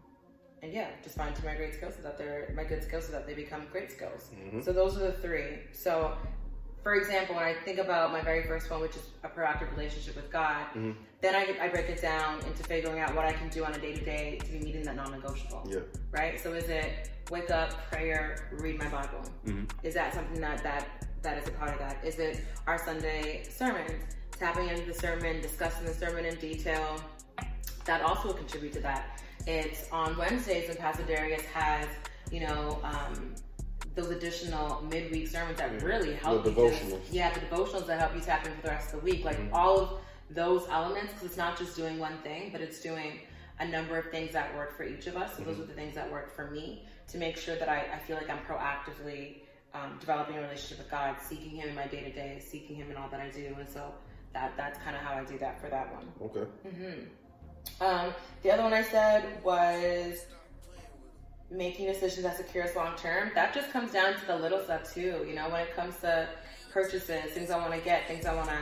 and 0.62 0.72
yeah, 0.72 0.88
just 1.02 1.16
fine 1.16 1.34
tune 1.34 1.44
my 1.44 1.54
great 1.54 1.74
skills 1.74 1.94
so 1.96 2.02
that 2.02 2.16
they're 2.16 2.52
my 2.56 2.64
good 2.64 2.82
skills 2.82 3.06
so 3.06 3.12
that 3.12 3.26
they 3.26 3.34
become 3.34 3.62
great 3.72 3.90
skills. 3.90 4.30
Mhm. 4.34 4.64
So 4.64 4.72
those 4.72 4.96
are 4.96 5.00
the 5.00 5.12
three. 5.12 5.58
So, 5.72 6.16
for 6.86 6.94
example, 6.94 7.34
when 7.34 7.42
I 7.42 7.52
think 7.64 7.80
about 7.80 8.12
my 8.12 8.20
very 8.20 8.44
first 8.46 8.70
one, 8.70 8.80
which 8.80 8.94
is 8.94 9.02
a 9.24 9.28
proactive 9.28 9.72
relationship 9.72 10.14
with 10.14 10.30
God, 10.30 10.66
Mhm. 10.72 10.94
then 11.20 11.34
I, 11.34 11.64
I 11.64 11.68
break 11.68 11.88
it 11.88 12.00
down 12.00 12.38
into 12.46 12.62
figuring 12.62 13.00
out 13.00 13.12
what 13.12 13.24
I 13.24 13.32
can 13.32 13.48
do 13.48 13.64
on 13.64 13.74
a 13.74 13.78
day 13.78 13.92
to 13.92 14.04
day 14.04 14.38
to 14.44 14.52
be 14.52 14.60
meeting 14.60 14.84
that 14.84 14.94
non-negotiable 14.94 15.66
Yeah. 15.68 15.80
right? 16.12 16.38
So 16.38 16.52
is 16.52 16.68
it 16.68 17.10
wake 17.28 17.50
up, 17.50 17.70
prayer, 17.90 18.48
read 18.52 18.78
my 18.78 18.86
Bible? 18.86 19.20
Mhm. 19.44 19.68
Is 19.82 19.94
that 19.94 20.14
something 20.14 20.40
that 20.40 20.62
that 20.62 20.86
that 21.22 21.38
is 21.38 21.48
a 21.48 21.50
part 21.50 21.72
of 21.72 21.80
that? 21.80 22.04
Is 22.04 22.20
it 22.20 22.44
our 22.68 22.78
Sunday 22.78 23.42
sermons, 23.42 24.14
tapping 24.38 24.68
into 24.68 24.84
the 24.84 24.94
sermon, 24.94 25.40
discussing 25.40 25.86
the 25.86 25.94
sermon 25.94 26.24
in 26.24 26.36
detail? 26.36 27.02
That 27.86 28.00
also 28.02 28.28
will 28.28 28.34
contribute 28.34 28.74
to 28.74 28.80
that. 28.82 29.20
It's 29.48 29.90
on 29.90 30.16
Wednesdays 30.16 30.68
when 30.68 30.76
Pastor 30.76 31.02
Darius 31.02 31.44
has, 31.46 31.88
you 32.30 32.46
know, 32.46 32.78
um, 32.84 33.34
those 33.96 34.10
additional 34.10 34.82
midweek 34.82 35.26
sermons 35.26 35.58
that 35.58 35.82
really 35.82 36.14
help 36.14 36.44
The 36.44 36.50
devotionals. 36.52 37.00
yeah, 37.10 37.32
the 37.32 37.40
devotionals 37.40 37.86
that 37.86 37.98
help 37.98 38.14
you 38.14 38.20
tap 38.20 38.46
in 38.46 38.52
for 38.54 38.62
the 38.62 38.68
rest 38.68 38.94
of 38.94 39.00
the 39.00 39.04
week. 39.10 39.24
Like 39.24 39.38
all 39.52 39.78
of 39.80 39.90
those 40.30 40.66
elements, 40.70 41.12
because 41.14 41.26
it's 41.28 41.36
not 41.36 41.58
just 41.58 41.74
doing 41.76 41.98
one 41.98 42.18
thing, 42.22 42.50
but 42.52 42.60
it's 42.60 42.80
doing 42.80 43.20
a 43.58 43.66
number 43.66 43.98
of 43.98 44.10
things 44.10 44.32
that 44.32 44.54
work 44.54 44.76
for 44.76 44.84
each 44.84 45.06
of 45.06 45.16
us. 45.16 45.34
So 45.36 45.42
those 45.42 45.58
are 45.58 45.64
the 45.64 45.72
things 45.72 45.94
that 45.94 46.10
work 46.12 46.36
for 46.36 46.50
me 46.50 46.84
to 47.08 47.16
make 47.18 47.38
sure 47.38 47.56
that 47.56 47.68
I, 47.70 47.86
I 47.94 47.98
feel 48.06 48.16
like 48.16 48.28
I'm 48.28 48.40
proactively 48.44 49.36
um, 49.72 49.96
developing 49.98 50.36
a 50.36 50.42
relationship 50.42 50.78
with 50.78 50.90
God, 50.90 51.16
seeking 51.26 51.50
Him 51.50 51.70
in 51.70 51.74
my 51.74 51.86
day 51.86 52.02
to 52.04 52.12
day, 52.12 52.38
seeking 52.46 52.76
Him 52.76 52.90
in 52.90 52.96
all 52.98 53.08
that 53.08 53.20
I 53.20 53.30
do. 53.30 53.54
And 53.58 53.68
so 53.68 53.94
that 54.34 54.52
that's 54.58 54.78
kind 54.82 54.94
of 54.94 55.00
how 55.00 55.14
I 55.14 55.24
do 55.24 55.38
that 55.38 55.58
for 55.60 55.70
that 55.70 55.90
one. 55.94 56.06
Okay. 56.22 56.46
Um, 57.80 58.12
the 58.42 58.50
other 58.50 58.62
one 58.62 58.72
I 58.74 58.82
said 58.82 59.42
was 59.42 60.26
making 61.50 61.86
decisions 61.86 62.24
that 62.24 62.36
secure 62.36 62.64
us 62.64 62.74
long 62.74 62.96
term. 62.96 63.30
That 63.34 63.54
just 63.54 63.70
comes 63.70 63.92
down 63.92 64.14
to 64.14 64.26
the 64.26 64.36
little 64.36 64.62
stuff 64.62 64.92
too. 64.92 65.24
You 65.26 65.34
know, 65.34 65.48
when 65.48 65.60
it 65.62 65.74
comes 65.74 65.96
to 66.00 66.28
purchases, 66.72 67.32
things 67.32 67.50
I 67.50 67.58
want 67.58 67.72
to 67.72 67.80
get, 67.80 68.06
things 68.08 68.26
I 68.26 68.34
want 68.34 68.48
to 68.48 68.58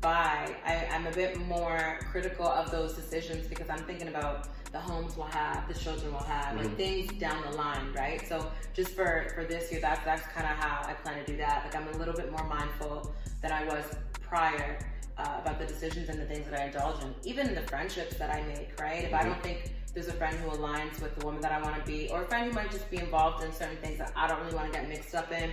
buy, 0.00 0.54
I, 0.64 0.86
I'm 0.92 1.06
a 1.06 1.12
bit 1.12 1.38
more 1.46 1.98
critical 2.10 2.46
of 2.46 2.70
those 2.70 2.94
decisions 2.94 3.46
because 3.46 3.68
I'm 3.68 3.84
thinking 3.84 4.08
about 4.08 4.48
the 4.70 4.78
homes 4.78 5.16
we'll 5.16 5.26
have, 5.26 5.66
the 5.66 5.74
children 5.74 6.12
we'll 6.12 6.22
have, 6.22 6.56
like 6.56 6.76
things 6.76 7.10
down 7.18 7.42
the 7.50 7.56
line, 7.56 7.92
right? 7.94 8.26
So 8.28 8.50
just 8.74 8.90
for 8.90 9.32
for 9.34 9.44
this 9.44 9.72
year, 9.72 9.80
that's 9.80 10.04
that's 10.04 10.22
kind 10.28 10.46
of 10.46 10.56
how 10.56 10.88
I 10.88 10.92
plan 10.94 11.24
to 11.24 11.30
do 11.30 11.36
that. 11.38 11.64
Like 11.64 11.74
I'm 11.74 11.88
a 11.94 11.98
little 11.98 12.14
bit 12.14 12.30
more 12.30 12.44
mindful 12.44 13.14
than 13.42 13.50
I 13.50 13.64
was 13.64 13.84
prior 14.20 14.78
uh, 15.16 15.40
about 15.40 15.58
the 15.58 15.66
decisions 15.66 16.08
and 16.08 16.20
the 16.20 16.26
things 16.26 16.48
that 16.48 16.60
I 16.60 16.66
indulge 16.66 17.02
in, 17.02 17.14
even 17.24 17.54
the 17.54 17.62
friendships 17.62 18.16
that 18.16 18.30
I 18.30 18.42
make, 18.42 18.78
right? 18.80 19.04
If 19.04 19.14
I 19.14 19.24
don't 19.24 19.42
think 19.42 19.72
there's 19.94 20.08
a 20.08 20.12
friend 20.12 20.36
who 20.38 20.50
aligns 20.50 21.00
with 21.00 21.14
the 21.16 21.24
woman 21.24 21.40
that 21.40 21.52
I 21.52 21.60
want 21.62 21.76
to 21.76 21.90
be, 21.90 22.08
or 22.10 22.22
a 22.22 22.26
friend 22.26 22.48
who 22.48 22.52
might 22.52 22.70
just 22.70 22.90
be 22.90 22.98
involved 22.98 23.44
in 23.44 23.52
certain 23.52 23.76
things 23.78 23.98
that 23.98 24.12
I 24.14 24.26
don't 24.26 24.40
really 24.42 24.54
want 24.54 24.72
to 24.72 24.78
get 24.78 24.88
mixed 24.88 25.14
up 25.14 25.30
in, 25.32 25.50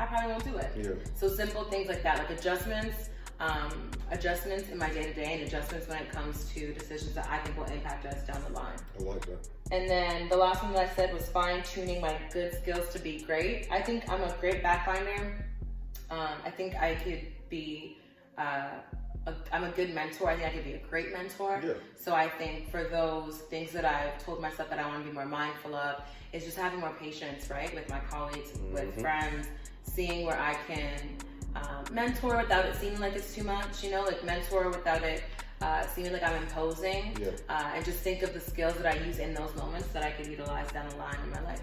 I 0.00 0.06
probably 0.06 0.30
won't 0.30 0.44
do 0.44 0.56
it. 0.56 0.70
Yeah. 0.76 0.90
So 1.14 1.28
simple 1.28 1.64
things 1.64 1.88
like 1.88 2.02
that, 2.02 2.18
like 2.18 2.30
adjustments, 2.30 3.10
um, 3.40 3.90
adjustments 4.10 4.68
in 4.68 4.78
my 4.78 4.90
day 4.90 5.04
to 5.04 5.14
day, 5.14 5.34
and 5.34 5.42
adjustments 5.42 5.88
when 5.88 5.98
it 5.98 6.10
comes 6.10 6.44
to 6.54 6.72
decisions 6.72 7.14
that 7.14 7.28
I 7.30 7.38
think 7.38 7.56
will 7.56 7.72
impact 7.72 8.06
us 8.06 8.26
down 8.26 8.42
the 8.46 8.52
line. 8.52 8.76
I 8.98 9.02
like 9.02 9.26
that. 9.26 9.48
And 9.70 9.88
then 9.88 10.28
the 10.28 10.36
last 10.36 10.62
one 10.62 10.72
that 10.72 10.90
I 10.90 10.94
said 10.94 11.12
was 11.12 11.28
fine 11.28 11.62
tuning 11.62 12.00
my 12.00 12.16
good 12.32 12.54
skills 12.54 12.88
to 12.90 12.98
be 12.98 13.20
great. 13.20 13.68
I 13.70 13.80
think 13.80 14.08
I'm 14.08 14.22
a 14.22 14.34
great 14.40 14.62
backfinder. 14.62 15.34
Um, 16.10 16.38
I 16.44 16.50
think 16.50 16.74
I 16.76 16.94
could 16.96 17.26
be. 17.48 17.98
Uh, 18.36 18.68
I'm 19.52 19.64
a 19.64 19.70
good 19.70 19.94
mentor. 19.94 20.30
I 20.30 20.36
think 20.36 20.48
I 20.48 20.50
could 20.50 20.64
be 20.64 20.72
a 20.74 20.78
great 20.78 21.12
mentor. 21.12 21.60
Yeah. 21.64 21.72
So 21.96 22.14
I 22.14 22.28
think 22.28 22.70
for 22.70 22.84
those 22.84 23.38
things 23.50 23.72
that 23.72 23.84
I've 23.84 24.22
told 24.24 24.40
myself 24.40 24.70
that 24.70 24.78
I 24.78 24.86
want 24.86 25.02
to 25.02 25.08
be 25.08 25.14
more 25.14 25.26
mindful 25.26 25.74
of 25.74 26.02
is 26.32 26.44
just 26.44 26.56
having 26.56 26.80
more 26.80 26.94
patience, 27.00 27.50
right, 27.50 27.74
with 27.74 27.88
my 27.88 28.00
colleagues, 28.00 28.50
with 28.72 29.00
friends, 29.00 29.48
seeing 29.82 30.26
where 30.26 30.38
I 30.38 30.54
can 30.66 31.16
um, 31.56 31.84
mentor 31.92 32.36
without 32.36 32.66
it 32.66 32.76
seeming 32.76 33.00
like 33.00 33.14
it's 33.14 33.34
too 33.34 33.44
much. 33.44 33.82
You 33.82 33.90
know, 33.90 34.02
like 34.02 34.22
mentor 34.24 34.68
without 34.68 35.02
it 35.02 35.22
uh, 35.60 35.86
seeming 35.86 36.12
like 36.12 36.22
I'm 36.22 36.42
imposing, 36.42 37.16
Yeah. 37.20 37.30
uh, 37.48 37.72
and 37.74 37.84
just 37.84 38.00
think 38.00 38.22
of 38.22 38.32
the 38.32 38.40
skills 38.40 38.74
that 38.74 38.86
I 38.94 38.98
use 39.04 39.18
in 39.18 39.34
those 39.34 39.54
moments 39.56 39.88
that 39.88 40.02
I 40.04 40.10
could 40.10 40.26
utilize 40.26 40.70
down 40.72 40.88
the 40.88 40.96
line 40.96 41.16
in 41.24 41.30
my 41.30 41.42
life. 41.42 41.62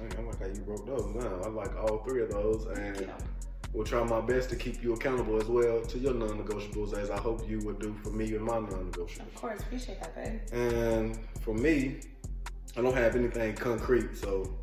I 0.00 0.20
like 0.22 0.40
how 0.40 0.46
you 0.46 0.60
broke 0.60 0.84
those 0.86 1.06
down. 1.14 1.40
I 1.44 1.48
like 1.48 1.74
all 1.76 1.98
three 1.98 2.22
of 2.22 2.30
those, 2.30 2.66
and. 2.66 3.10
Will 3.74 3.84
try 3.84 4.02
my 4.04 4.20
best 4.20 4.48
to 4.50 4.56
keep 4.56 4.82
you 4.82 4.94
accountable 4.94 5.36
as 5.36 5.46
well 5.46 5.82
to 5.82 5.98
your 5.98 6.14
non-negotiables, 6.14 6.96
as 6.96 7.10
I 7.10 7.18
hope 7.18 7.48
you 7.48 7.58
would 7.64 7.80
do 7.80 7.92
for 8.02 8.10
me 8.10 8.34
and 8.34 8.42
my 8.42 8.60
non-negotiables. 8.60 9.26
Of 9.26 9.34
course, 9.34 9.60
appreciate 9.60 10.00
that, 10.00 10.14
babe. 10.14 10.40
And 10.52 11.18
for 11.40 11.54
me, 11.54 12.00
I 12.76 12.82
don't 12.82 12.94
have 12.94 13.16
anything 13.16 13.54
concrete, 13.56 14.16
so 14.16 14.56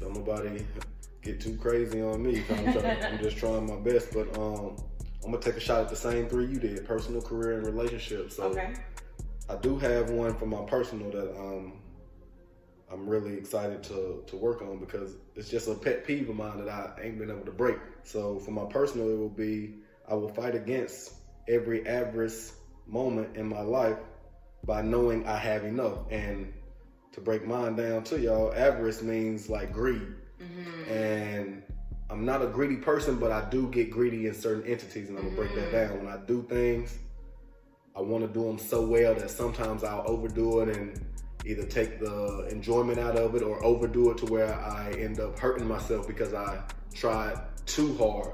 don't 0.00 0.14
nobody 0.14 0.66
get 1.22 1.40
too 1.40 1.56
crazy 1.56 2.00
on 2.00 2.22
me. 2.22 2.42
I'm, 2.48 2.72
trying, 2.72 3.04
I'm 3.04 3.18
just 3.18 3.36
trying 3.36 3.66
my 3.66 3.76
best, 3.76 4.12
but 4.12 4.36
um, 4.38 4.76
I'm 5.22 5.30
gonna 5.32 5.38
take 5.38 5.56
a 5.56 5.60
shot 5.60 5.82
at 5.82 5.88
the 5.90 5.96
same 5.96 6.28
three 6.28 6.46
you 6.46 6.58
did: 6.58 6.86
personal, 6.86 7.20
career, 7.20 7.58
and 7.58 7.66
relationships. 7.66 8.36
So 8.36 8.44
Okay. 8.44 8.74
I 9.48 9.56
do 9.56 9.78
have 9.78 10.10
one 10.10 10.34
for 10.34 10.46
my 10.46 10.64
personal 10.64 11.10
that 11.10 11.30
um, 11.38 11.74
I'm 12.90 13.08
really 13.08 13.34
excited 13.34 13.82
to 13.84 14.22
to 14.26 14.36
work 14.36 14.62
on 14.62 14.78
because 14.78 15.16
it's 15.34 15.48
just 15.48 15.68
a 15.68 15.74
pet 15.74 16.06
peeve 16.06 16.28
of 16.28 16.36
mine 16.36 16.64
that 16.64 16.68
I 16.68 16.92
ain't 17.02 17.18
been 17.18 17.30
able 17.30 17.44
to 17.44 17.52
break. 17.52 17.78
So 18.04 18.38
for 18.38 18.52
my 18.52 18.64
personal, 18.66 19.10
it 19.10 19.18
will 19.18 19.28
be 19.28 19.74
I 20.08 20.14
will 20.14 20.28
fight 20.28 20.54
against 20.54 21.14
every 21.48 21.86
adverse 21.86 22.52
moment 22.86 23.36
in 23.36 23.48
my 23.48 23.60
life 23.60 23.98
by 24.64 24.82
knowing 24.82 25.26
I 25.26 25.36
have 25.36 25.64
enough. 25.64 26.10
And 26.10 26.52
to 27.12 27.20
break 27.20 27.46
mine 27.46 27.76
down 27.76 28.04
to 28.04 28.20
y'all, 28.20 28.52
avarice 28.52 29.02
means 29.02 29.48
like 29.48 29.72
greed. 29.72 30.14
Mm-hmm. 30.40 30.92
And 30.92 31.62
I'm 32.08 32.24
not 32.24 32.42
a 32.42 32.46
greedy 32.46 32.76
person, 32.76 33.18
but 33.18 33.32
I 33.32 33.48
do 33.48 33.68
get 33.68 33.90
greedy 33.90 34.26
in 34.26 34.34
certain 34.34 34.70
entities, 34.70 35.08
and 35.08 35.18
I'm 35.18 35.24
gonna 35.24 35.36
break 35.36 35.54
that 35.54 35.72
mm-hmm. 35.72 35.94
down. 35.94 36.04
When 36.04 36.12
I 36.12 36.24
do 36.24 36.42
things, 36.48 36.98
I 37.96 38.00
want 38.00 38.26
to 38.26 38.32
do 38.32 38.44
them 38.44 38.58
so 38.58 38.86
well 38.86 39.14
that 39.14 39.30
sometimes 39.30 39.82
I'll 39.82 40.04
overdo 40.06 40.60
it 40.60 40.76
and 40.76 41.00
either 41.46 41.64
take 41.64 42.00
the 42.00 42.48
enjoyment 42.50 42.98
out 42.98 43.16
of 43.16 43.34
it 43.34 43.42
or 43.42 43.64
overdo 43.64 44.10
it 44.10 44.18
to 44.18 44.26
where 44.26 44.52
I 44.52 44.90
end 44.92 45.20
up 45.20 45.38
hurting 45.38 45.66
myself 45.66 46.06
because 46.06 46.34
I 46.34 46.62
tried 46.92 47.40
too 47.66 47.96
hard 47.96 48.32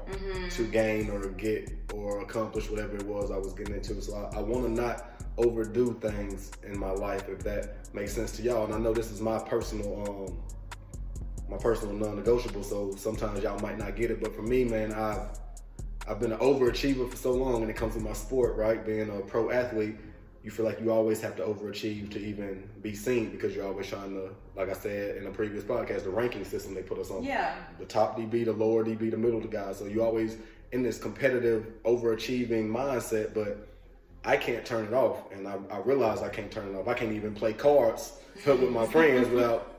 to 0.51 0.67
gain 0.67 1.09
or 1.09 1.27
get 1.29 1.71
or 1.93 2.21
accomplish 2.21 2.69
whatever 2.69 2.95
it 2.95 3.05
was 3.05 3.31
I 3.31 3.37
was 3.37 3.53
getting 3.53 3.75
into. 3.75 4.01
So 4.01 4.15
I, 4.15 4.37
I 4.37 4.41
want 4.41 4.65
to 4.65 4.71
not 4.71 5.21
overdo 5.37 5.93
things 5.99 6.51
in 6.63 6.77
my 6.79 6.91
life 6.91 7.27
if 7.29 7.39
that 7.39 7.93
makes 7.93 8.13
sense 8.13 8.31
to 8.33 8.43
y'all. 8.43 8.65
And 8.65 8.73
I 8.73 8.77
know 8.77 8.93
this 8.93 9.11
is 9.11 9.21
my 9.21 9.39
personal 9.39 10.03
um 10.07 10.39
my 11.49 11.57
personal 11.57 11.95
non-negotiable. 11.95 12.63
So 12.63 12.95
sometimes 12.95 13.43
y'all 13.43 13.59
might 13.59 13.77
not 13.77 13.95
get 13.95 14.11
it, 14.11 14.21
but 14.21 14.35
for 14.35 14.41
me, 14.41 14.63
man, 14.63 14.93
I've 14.93 15.39
I've 16.07 16.19
been 16.19 16.31
an 16.33 16.39
overachiever 16.39 17.09
for 17.09 17.15
so 17.15 17.31
long, 17.31 17.61
and 17.61 17.71
it 17.71 17.77
comes 17.77 17.93
with 17.95 18.03
my 18.03 18.13
sport, 18.13 18.57
right? 18.57 18.85
Being 18.85 19.09
a 19.09 19.21
pro 19.21 19.51
athlete, 19.51 19.95
you 20.43 20.51
feel 20.51 20.65
like 20.65 20.79
you 20.81 20.91
always 20.91 21.21
have 21.21 21.37
to 21.37 21.43
overachieve 21.43 22.11
to 22.11 22.19
even 22.19 22.69
be 22.81 22.93
seen 22.93 23.29
because 23.29 23.55
you're 23.55 23.65
always 23.65 23.87
trying 23.87 24.13
to, 24.13 24.29
like 24.57 24.69
I 24.69 24.73
said 24.73 25.15
in 25.15 25.25
a 25.25 25.31
previous 25.31 25.63
podcast, 25.63 26.03
the 26.03 26.09
ranking 26.09 26.43
system 26.43 26.73
they 26.73 26.81
put 26.81 26.99
us 26.99 27.09
on. 27.09 27.23
Yeah. 27.23 27.55
The 27.79 27.85
top 27.85 28.17
DB, 28.17 28.43
the 28.43 28.51
lower 28.51 28.83
DB, 28.83 29.09
the 29.09 29.17
middle 29.17 29.39
the 29.39 29.47
guy. 29.47 29.71
So 29.71 29.85
you 29.85 30.03
always 30.03 30.37
in 30.73 30.83
this 30.83 30.97
competitive, 30.97 31.67
overachieving 31.85 32.67
mindset, 32.69 33.33
but 33.33 33.69
I 34.25 34.35
can't 34.35 34.65
turn 34.65 34.85
it 34.85 34.93
off, 34.93 35.31
and 35.31 35.47
I, 35.47 35.57
I 35.69 35.77
realize 35.79 36.21
I 36.21 36.29
can't 36.29 36.51
turn 36.51 36.73
it 36.73 36.77
off. 36.77 36.87
I 36.87 36.93
can't 36.93 37.13
even 37.13 37.33
play 37.33 37.53
cards 37.53 38.13
with 38.45 38.69
my 38.69 38.87
friends 38.87 39.29
without 39.29 39.72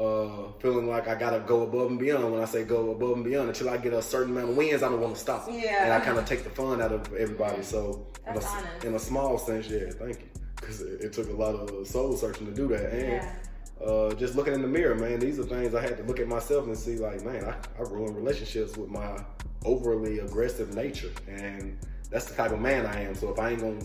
uh, 0.00 0.52
feeling 0.60 0.88
like 0.88 1.08
I 1.08 1.14
gotta 1.14 1.40
go 1.40 1.62
above 1.62 1.90
and 1.90 1.98
beyond. 1.98 2.32
When 2.32 2.40
I 2.40 2.46
say 2.46 2.64
go 2.64 2.90
above 2.90 3.12
and 3.16 3.24
beyond, 3.24 3.48
until 3.48 3.68
I 3.68 3.76
get 3.76 3.92
a 3.92 4.00
certain 4.02 4.32
amount 4.36 4.50
of 4.50 4.56
wins, 4.56 4.82
I 4.82 4.88
don't 4.88 5.00
want 5.00 5.14
to 5.14 5.20
stop. 5.20 5.46
Yeah. 5.50 5.84
And 5.84 5.92
I 5.92 6.00
kind 6.00 6.18
of 6.18 6.24
take 6.24 6.42
the 6.44 6.50
fun 6.50 6.80
out 6.80 6.92
of 6.92 7.12
everybody. 7.14 7.62
So 7.62 8.06
in 8.26 8.36
a, 8.36 8.86
in 8.86 8.94
a 8.94 8.98
small 8.98 9.38
sense, 9.38 9.68
yeah, 9.68 9.90
thank 9.90 10.20
you, 10.20 10.28
because 10.56 10.80
it, 10.80 11.00
it 11.02 11.12
took 11.12 11.28
a 11.28 11.32
lot 11.32 11.54
of 11.54 11.86
soul 11.86 12.16
searching 12.16 12.46
to 12.46 12.52
do 12.52 12.68
that, 12.68 12.92
and 12.92 13.08
Yeah. 13.12 13.86
uh, 13.86 14.12
just 14.14 14.34
looking 14.36 14.54
in 14.54 14.62
the 14.62 14.68
mirror, 14.68 14.94
man. 14.94 15.20
These 15.20 15.38
are 15.38 15.44
things 15.44 15.74
I 15.74 15.82
had 15.82 15.96
to 15.98 16.02
look 16.04 16.18
at 16.20 16.28
myself 16.28 16.66
and 16.66 16.76
see, 16.76 16.96
like, 16.96 17.22
man, 17.24 17.44
I, 17.44 17.54
I 17.78 17.82
ruin 17.82 18.14
relationships 18.14 18.76
with 18.76 18.88
my 18.88 19.22
overly 19.64 20.20
aggressive 20.20 20.74
nature, 20.74 21.10
and 21.28 21.76
that's 22.10 22.24
the 22.26 22.34
type 22.34 22.52
of 22.52 22.60
man 22.60 22.86
I 22.86 23.02
am. 23.02 23.14
So 23.14 23.30
if 23.30 23.38
I 23.38 23.50
ain't 23.50 23.60
gonna 23.60 23.80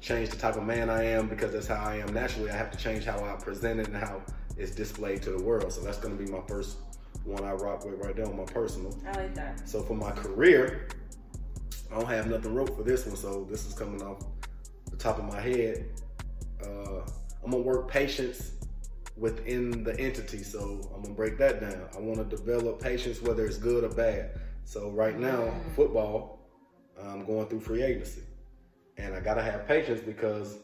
change 0.00 0.30
the 0.30 0.36
type 0.36 0.56
of 0.56 0.64
man 0.64 0.90
I 0.90 1.04
am 1.04 1.28
because 1.28 1.52
that's 1.52 1.68
how 1.68 1.76
I 1.80 1.96
am 1.96 2.12
naturally, 2.12 2.50
I 2.50 2.56
have 2.56 2.72
to 2.72 2.76
change 2.78 3.04
how 3.04 3.22
I 3.24 3.34
present 3.40 3.78
it 3.78 3.86
and 3.86 3.96
how 3.96 4.20
it's 4.56 4.74
displayed 4.74 5.22
to 5.22 5.30
the 5.30 5.42
world. 5.42 5.72
So 5.72 5.80
that's 5.80 5.98
gonna 5.98 6.14
be 6.14 6.26
my 6.26 6.40
first 6.46 6.78
one 7.24 7.44
I 7.44 7.52
rock 7.52 7.84
with 7.84 7.94
right 8.04 8.16
there 8.16 8.26
on 8.26 8.36
my 8.36 8.44
personal. 8.44 8.96
I 9.06 9.12
like 9.12 9.34
that. 9.34 9.68
So 9.68 9.82
for 9.82 9.94
my 9.94 10.10
career, 10.10 10.88
I 11.90 11.96
don't 11.96 12.08
have 12.08 12.28
nothing 12.28 12.54
wrote 12.54 12.76
for 12.76 12.82
this 12.82 13.06
one, 13.06 13.16
so 13.16 13.46
this 13.50 13.66
is 13.66 13.74
coming 13.74 14.02
off 14.02 14.24
the 14.90 14.96
top 14.96 15.18
of 15.18 15.24
my 15.24 15.40
head. 15.40 15.90
Uh, 16.62 17.00
I'm 17.44 17.50
gonna 17.50 17.58
work 17.58 17.88
patience 17.88 18.52
within 19.16 19.84
the 19.84 19.98
entity, 20.00 20.42
so 20.42 20.90
I'm 20.94 21.02
gonna 21.02 21.14
break 21.14 21.38
that 21.38 21.60
down. 21.60 21.88
I 21.94 22.00
want 22.00 22.18
to 22.18 22.36
develop 22.36 22.80
patience, 22.80 23.20
whether 23.20 23.44
it's 23.46 23.58
good 23.58 23.84
or 23.84 23.88
bad. 23.88 24.40
So 24.64 24.90
right 24.90 25.18
now, 25.18 25.52
football, 25.76 26.48
I'm 27.02 27.24
going 27.24 27.46
through 27.48 27.60
free 27.60 27.82
agency, 27.82 28.22
and 28.96 29.14
I 29.14 29.20
gotta 29.20 29.42
have 29.42 29.66
patience 29.66 30.00
because 30.00 30.58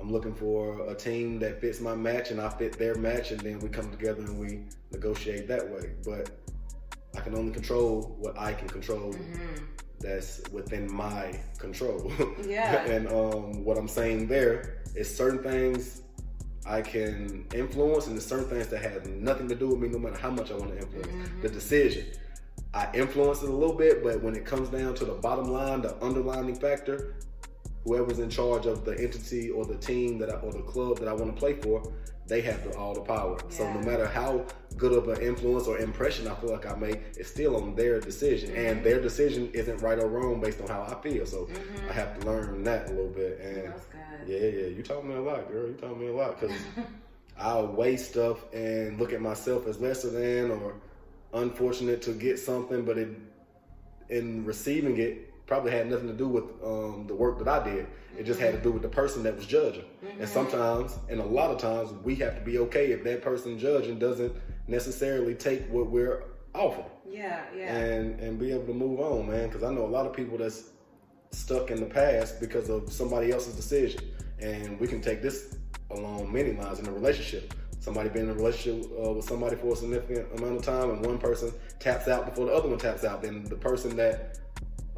I'm 0.00 0.10
looking 0.10 0.34
for 0.34 0.88
a 0.88 0.94
team 0.94 1.38
that 1.40 1.60
fits 1.60 1.80
my 1.80 1.94
match, 1.94 2.30
and 2.30 2.40
I 2.40 2.48
fit 2.48 2.78
their 2.78 2.94
match, 2.94 3.32
and 3.32 3.40
then 3.40 3.58
we 3.58 3.68
come 3.68 3.90
together 3.90 4.22
and 4.22 4.38
we 4.38 4.60
negotiate 4.92 5.46
that 5.48 5.68
way. 5.70 5.90
But 6.04 6.30
I 7.16 7.20
can 7.20 7.34
only 7.34 7.52
control 7.52 8.16
what 8.18 8.38
I 8.38 8.52
can 8.54 8.68
control. 8.68 9.14
That's 10.00 10.40
within 10.50 10.90
my 10.92 11.38
control. 11.58 12.10
Yeah. 12.46 12.82
and 12.86 13.06
um, 13.08 13.64
what 13.64 13.76
I'm 13.76 13.88
saying 13.88 14.26
there 14.28 14.82
is 14.94 15.14
certain 15.14 15.42
things 15.42 16.02
I 16.64 16.80
can 16.80 17.46
influence, 17.54 18.06
and 18.06 18.16
there's 18.16 18.26
certain 18.26 18.46
things 18.48 18.68
that 18.68 18.80
have 18.82 19.06
nothing 19.06 19.48
to 19.48 19.54
do 19.54 19.68
with 19.68 19.80
me, 19.80 19.88
no 19.88 19.98
matter 19.98 20.16
how 20.16 20.30
much 20.30 20.50
I 20.50 20.54
want 20.54 20.70
to 20.72 20.78
influence 20.78 21.30
the 21.42 21.48
decision. 21.48 22.06
I 22.72 22.88
influence 22.94 23.42
it 23.42 23.48
a 23.48 23.52
little 23.52 23.74
bit, 23.74 24.02
but 24.02 24.22
when 24.22 24.34
it 24.34 24.46
comes 24.46 24.68
down 24.68 24.94
to 24.94 25.04
the 25.04 25.14
bottom 25.14 25.50
line, 25.52 25.82
the 25.82 26.02
underlining 26.02 26.54
factor, 26.54 27.14
whoever's 27.84 28.18
in 28.18 28.30
charge 28.30 28.66
of 28.66 28.84
the 28.84 28.98
entity 28.98 29.50
or 29.50 29.64
the 29.64 29.76
team 29.76 30.18
that 30.18 30.30
I, 30.30 30.34
or 30.34 30.52
the 30.52 30.62
club 30.62 30.98
that 30.98 31.08
I 31.08 31.12
want 31.12 31.34
to 31.34 31.38
play 31.38 31.54
for, 31.54 31.82
they 32.26 32.40
have 32.42 32.62
the, 32.64 32.76
all 32.76 32.94
the 32.94 33.00
power. 33.00 33.38
So 33.48 33.70
no 33.72 33.80
matter 33.80 34.06
how 34.06 34.44
good 34.76 34.92
of 34.92 35.08
an 35.08 35.20
influence 35.20 35.66
or 35.66 35.78
impression 35.78 36.28
I 36.28 36.34
feel 36.36 36.52
like 36.52 36.66
I 36.66 36.76
make, 36.76 37.00
it's 37.16 37.28
still 37.28 37.56
on 37.56 37.74
their 37.74 38.00
decision, 38.00 38.54
and 38.54 38.76
mm-hmm. 38.76 38.84
their 38.84 39.00
decision 39.00 39.50
isn't 39.52 39.78
right 39.78 39.98
or 39.98 40.08
wrong 40.08 40.40
based 40.40 40.60
on 40.60 40.68
how 40.68 40.82
I 40.82 40.94
feel. 41.02 41.26
So 41.26 41.46
mm-hmm. 41.46 41.90
I 41.90 41.92
have 41.92 42.18
to 42.20 42.26
learn 42.26 42.62
that 42.64 42.86
a 42.86 42.92
little 42.92 43.10
bit. 43.10 43.40
And 43.40 43.74
yeah, 44.26 44.38
yeah, 44.38 44.66
you 44.68 44.82
taught 44.82 45.04
me 45.04 45.14
a 45.14 45.20
lot, 45.20 45.50
girl. 45.50 45.66
You 45.68 45.74
taught 45.74 45.98
me 45.98 46.06
a 46.06 46.12
lot 46.12 46.40
because 46.40 46.56
I'll 47.38 47.66
weigh 47.66 47.96
stuff 47.96 48.44
and 48.52 48.98
look 48.98 49.12
at 49.12 49.20
myself 49.20 49.66
as 49.66 49.80
lesser 49.80 50.10
than 50.10 50.50
or 50.50 50.74
unfortunate 51.32 52.02
to 52.02 52.12
get 52.12 52.38
something, 52.38 52.84
but 52.84 52.96
it 52.96 53.08
in 54.08 54.44
receiving 54.44 54.98
it 54.98 55.29
probably 55.50 55.72
had 55.72 55.90
nothing 55.90 56.06
to 56.06 56.14
do 56.14 56.28
with 56.28 56.44
um, 56.64 57.06
the 57.08 57.14
work 57.14 57.36
that 57.40 57.48
I 57.48 57.64
did. 57.68 57.88
It 58.16 58.22
just 58.22 58.38
had 58.38 58.54
to 58.54 58.60
do 58.60 58.70
with 58.70 58.82
the 58.82 58.88
person 58.88 59.24
that 59.24 59.34
was 59.34 59.46
judging. 59.46 59.82
And 60.20 60.28
sometimes, 60.28 60.96
and 61.08 61.20
a 61.20 61.24
lot 61.24 61.50
of 61.50 61.58
times, 61.58 61.90
we 62.04 62.14
have 62.16 62.36
to 62.36 62.40
be 62.40 62.58
okay 62.58 62.92
if 62.92 63.02
that 63.02 63.20
person 63.20 63.58
judging 63.58 63.98
doesn't 63.98 64.32
necessarily 64.68 65.34
take 65.34 65.62
what 65.68 65.90
we're 65.90 66.22
offering 66.54 66.86
Yeah, 67.10 67.42
yeah. 67.56 67.74
and 67.76 68.20
and 68.20 68.38
be 68.38 68.52
able 68.52 68.66
to 68.66 68.72
move 68.72 69.00
on, 69.00 69.28
man. 69.28 69.48
Because 69.48 69.64
I 69.64 69.72
know 69.74 69.84
a 69.84 69.92
lot 69.98 70.06
of 70.06 70.12
people 70.12 70.38
that's 70.38 70.70
stuck 71.32 71.72
in 71.72 71.80
the 71.80 71.86
past 71.86 72.38
because 72.38 72.70
of 72.70 72.92
somebody 72.92 73.32
else's 73.32 73.56
decision, 73.56 74.02
and 74.38 74.78
we 74.78 74.86
can 74.86 75.00
take 75.02 75.20
this 75.20 75.56
along 75.90 76.32
many 76.32 76.52
lines 76.52 76.78
in 76.78 76.86
a 76.86 76.92
relationship. 76.92 77.54
Somebody 77.80 78.08
been 78.08 78.24
in 78.24 78.30
a 78.30 78.34
relationship 78.34 78.88
uh, 79.04 79.10
with 79.10 79.24
somebody 79.24 79.56
for 79.56 79.72
a 79.72 79.76
significant 79.76 80.28
amount 80.38 80.58
of 80.58 80.62
time, 80.62 80.90
and 80.90 81.04
one 81.04 81.18
person 81.18 81.52
taps 81.80 82.06
out 82.06 82.24
before 82.26 82.46
the 82.46 82.52
other 82.52 82.68
one 82.68 82.78
taps 82.78 83.02
out. 83.02 83.20
Then 83.20 83.42
the 83.42 83.56
person 83.56 83.96
that 83.96 84.38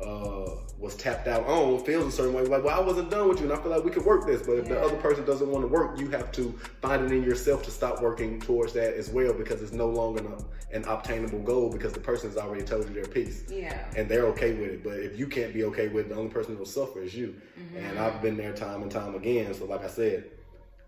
uh, 0.02 0.56
was 0.78 0.96
tapped 0.96 1.28
out 1.28 1.46
on 1.46 1.84
feels 1.84 2.06
a 2.06 2.10
certain 2.10 2.34
way, 2.34 2.42
like, 2.42 2.64
well, 2.64 2.78
I 2.78 2.84
wasn't 2.84 3.10
done 3.10 3.28
with 3.28 3.38
you, 3.38 3.44
and 3.44 3.52
I 3.52 3.62
feel 3.62 3.70
like 3.70 3.84
we 3.84 3.90
could 3.90 4.04
work 4.04 4.26
this. 4.26 4.42
But 4.42 4.54
if 4.54 4.68
the 4.68 4.80
other 4.80 4.96
person 4.96 5.24
doesn't 5.24 5.48
want 5.48 5.62
to 5.62 5.68
work, 5.68 5.98
you 5.98 6.10
have 6.10 6.32
to 6.32 6.58
find 6.80 7.04
it 7.04 7.12
in 7.12 7.22
yourself 7.22 7.62
to 7.64 7.70
stop 7.70 8.02
working 8.02 8.40
towards 8.40 8.72
that 8.72 8.94
as 8.94 9.08
well, 9.08 9.32
because 9.32 9.62
it's 9.62 9.72
no 9.72 9.88
longer 9.88 10.26
an, 10.26 10.44
an 10.72 10.84
obtainable 10.84 11.40
goal 11.40 11.70
because 11.70 11.92
the 11.92 12.00
person's 12.00 12.36
already 12.36 12.64
told 12.64 12.88
you 12.88 12.94
their 12.94 13.06
piece 13.06 13.44
yeah. 13.48 13.84
and 13.96 14.08
they're 14.08 14.26
okay 14.26 14.54
with 14.54 14.70
it. 14.70 14.82
But 14.82 14.98
if 14.98 15.18
you 15.18 15.26
can't 15.26 15.52
be 15.52 15.64
okay 15.64 15.88
with 15.88 16.06
it, 16.06 16.08
the 16.08 16.16
only 16.16 16.30
person 16.30 16.52
that'll 16.52 16.66
suffer 16.66 17.02
is 17.02 17.14
you. 17.14 17.34
And 17.76 17.98
I've 17.98 18.20
been 18.20 18.36
there 18.36 18.52
time 18.52 18.82
and 18.82 18.90
time 18.90 19.14
again. 19.14 19.54
So 19.54 19.66
like 19.66 19.84
I 19.84 19.88
said, 19.88 20.30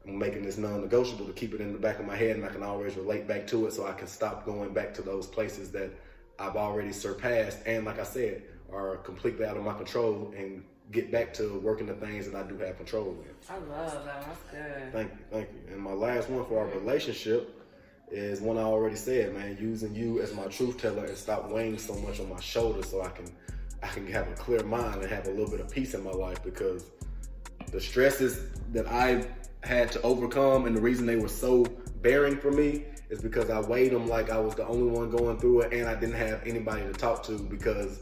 I'm 0.07 0.19
making 0.19 0.43
this 0.43 0.59
non-negotiable 0.59 1.27
to 1.27 1.33
keep 1.33 1.55
it 1.55 1.61
in 1.61 1.73
the 1.73 1.79
back 1.79 1.99
of 1.99 2.07
my 2.07 2.17
head, 2.17 2.37
and 2.37 2.45
I 2.45 2.49
can 2.49 2.63
always 2.63 2.95
relate 2.97 3.27
back 3.27 3.47
to 3.49 3.67
it, 3.67 3.73
so 3.73 3.87
I 3.87 3.93
can 3.93 4.07
stop 4.07 4.45
going 4.45 4.73
back 4.75 4.93
to 4.95 5.03
those 5.03 5.27
places 5.27 5.71
that 5.71 5.91
I've 6.39 6.57
already 6.57 6.93
surpassed, 6.93 7.59
and 7.65 7.85
like 7.85 7.99
I 7.99 8.05
said, 8.05 8.43
are 8.75 8.97
completely 8.99 9.47
out 9.47 9.57
of 9.57 9.65
my 9.65 9.75
control, 9.75 10.33
and 10.37 10.65
get 10.91 11.11
back 11.11 11.33
to 11.35 11.59
working 11.61 11.87
the 11.87 11.95
things 11.95 12.31
that 12.31 12.35
I 12.35 12.47
do 12.49 12.57
have 12.59 12.77
control 12.77 13.17
in. 13.25 13.35
I 13.49 13.59
love 13.59 14.05
that. 14.05 14.27
That's 14.27 14.43
good. 14.51 14.93
Thank 14.93 15.13
you, 15.13 15.19
thank 15.31 15.49
you. 15.51 15.75
And 15.75 15.83
my 15.83 15.93
last 15.93 16.29
one 16.29 16.45
for 16.47 16.61
our 16.61 16.67
relationship 16.67 17.61
is 18.11 18.41
one 18.41 18.59
I 18.59 18.63
already 18.63 18.97
said, 18.97 19.35
man. 19.35 19.57
Using 19.61 19.95
you 19.95 20.21
as 20.21 20.35
my 20.35 20.47
truth 20.47 20.79
teller 20.79 21.05
and 21.05 21.17
stop 21.17 21.51
weighing 21.51 21.79
so 21.79 21.95
much 21.95 22.21
on 22.21 22.29
my 22.29 22.41
shoulders, 22.41 22.91
so 22.91 23.03
I 23.03 23.09
can 23.09 23.27
I 23.83 23.89
can 23.89 24.07
have 24.07 24.29
a 24.29 24.35
clear 24.35 24.63
mind 24.63 25.03
and 25.03 25.11
have 25.11 25.27
a 25.27 25.31
little 25.31 25.51
bit 25.51 25.61
of 25.61 25.71
peace 25.71 25.95
in 25.95 26.03
my 26.03 26.11
life 26.11 26.43
because 26.43 26.91
the 27.71 27.81
stresses 27.81 28.47
that 28.73 28.87
I 28.87 29.27
had 29.63 29.93
to 29.93 30.03
overcome 30.03 30.67
and 30.67 30.77
the 30.77 30.81
reason 30.81 31.07
they 31.07 31.17
were 31.17 31.29
so 31.29 31.65
bearing 32.03 32.37
for 32.37 32.51
me 32.51 32.85
is 33.11 33.21
because 33.21 33.51
I 33.51 33.61
weighed 33.61 33.93
them 33.93 34.07
like 34.07 34.31
I 34.31 34.39
was 34.39 34.55
the 34.55 34.67
only 34.67 34.91
one 34.91 35.11
going 35.11 35.39
through 35.39 35.63
it 35.63 35.73
and 35.73 35.89
I 35.89 35.95
didn't 35.95 36.17
have 36.17 36.47
anybody 36.47 36.83
to 36.83 36.93
talk 36.93 37.23
to 37.25 37.39
because 37.39 38.01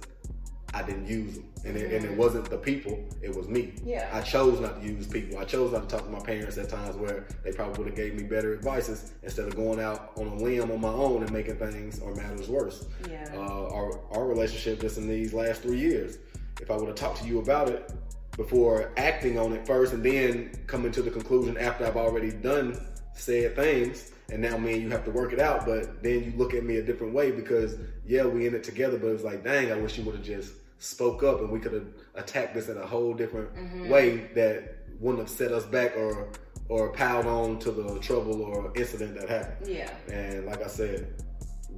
I 0.75 0.83
didn't 0.83 1.07
use 1.07 1.35
them, 1.35 1.45
and 1.65 1.77
it, 1.77 1.93
and 1.93 2.05
it 2.05 2.17
wasn't 2.17 2.49
the 2.49 2.57
people, 2.57 3.05
it 3.21 3.35
was 3.35 3.47
me. 3.49 3.75
Yeah. 3.85 4.09
I 4.13 4.23
chose 4.23 4.59
not 4.61 4.81
to 4.81 4.87
use 4.87 5.07
people. 5.07 5.39
I 5.39 5.45
chose 5.45 5.73
not 5.73 5.89
to 5.89 5.97
talk 5.97 6.07
to 6.07 6.11
my 6.11 6.21
parents 6.21 6.57
at 6.57 6.71
times 6.71 6.97
where 6.97 7.27
they 7.45 7.53
probably 7.53 7.79
would 7.79 7.87
have 7.89 7.97
gave 7.97 8.15
me 8.15 8.23
better 8.23 8.55
advices 8.55 9.13
instead 9.23 9.49
of 9.49 9.55
going 9.55 9.81
out 9.81 10.13
on 10.17 10.29
a 10.29 10.37
limb 10.37 10.71
on 10.71 10.81
my 10.81 10.89
own 10.89 11.23
and 11.23 11.31
making 11.31 11.57
things 11.57 12.01
or 12.01 12.15
matters 12.15 12.49
worse. 12.49 12.87
Yeah. 13.09 13.29
Uh, 13.35 13.69
our 13.69 14.01
our 14.13 14.27
relationship 14.27 14.81
just 14.81 14.97
in 14.97 15.07
these 15.07 15.35
last 15.35 15.63
three 15.63 15.79
years. 15.79 16.19
If 16.61 16.71
I 16.71 16.77
would 16.77 16.87
have 16.87 16.97
talked 16.97 17.21
to 17.23 17.27
you 17.27 17.39
about 17.39 17.69
it 17.69 17.93
before 18.37 18.93
acting 18.97 19.39
on 19.39 19.53
it 19.53 19.67
first, 19.67 19.93
and 19.93 20.03
then 20.03 20.53
coming 20.67 20.91
to 20.93 21.03
the 21.03 21.11
conclusion 21.11 21.59
after 21.59 21.85
I've 21.87 21.97
already 21.97 22.31
done 22.31 22.81
said 23.15 23.55
things, 23.57 24.13
and 24.31 24.41
now 24.41 24.57
me 24.57 24.75
and 24.75 24.83
you 24.83 24.91
have 24.91 25.05
to 25.05 25.11
work 25.11 25.35
it 25.35 25.39
out. 25.39 25.67
But 25.67 26.03
then 26.03 26.25
you 26.25 26.33
look 26.37 26.55
at 26.55 26.65
me 26.65 26.77
a 26.77 26.83
different 26.83 27.13
way 27.13 27.31
because 27.31 27.77
yeah, 28.07 28.25
we 28.25 28.47
in 28.47 28.55
it 28.55 28.65
together. 28.65 28.97
But 28.97 29.09
it's 29.09 29.25
like, 29.25 29.45
dang, 29.45 29.71
I 29.71 29.77
wish 29.77 29.99
you 29.99 30.05
would 30.05 30.15
have 30.15 30.25
just 30.25 30.55
spoke 30.83 31.23
up 31.23 31.41
and 31.41 31.51
we 31.51 31.61
could 31.61 31.73
have 31.73 31.87
attacked 32.17 32.55
this 32.55 32.69
in 32.69 32.77
a 32.77 32.87
whole 32.87 33.15
different 33.15 33.55
mm-hmm. 33.55 33.89
way 33.89 34.29
that 34.35 34.79
wouldn't 34.99 35.21
have 35.21 35.31
set 35.31 35.53
us 35.53 35.65
back 35.65 35.97
or 35.97 36.29
or 36.69 36.93
piled 36.93 37.27
on 37.27 37.59
to 37.59 37.71
the 37.71 37.99
trouble 38.01 38.43
or 38.43 38.73
incident 38.77 39.15
that 39.19 39.29
happened. 39.29 39.69
Yeah. 39.69 39.91
And 40.11 40.47
like 40.47 40.63
I 40.63 40.69
said, 40.69 41.13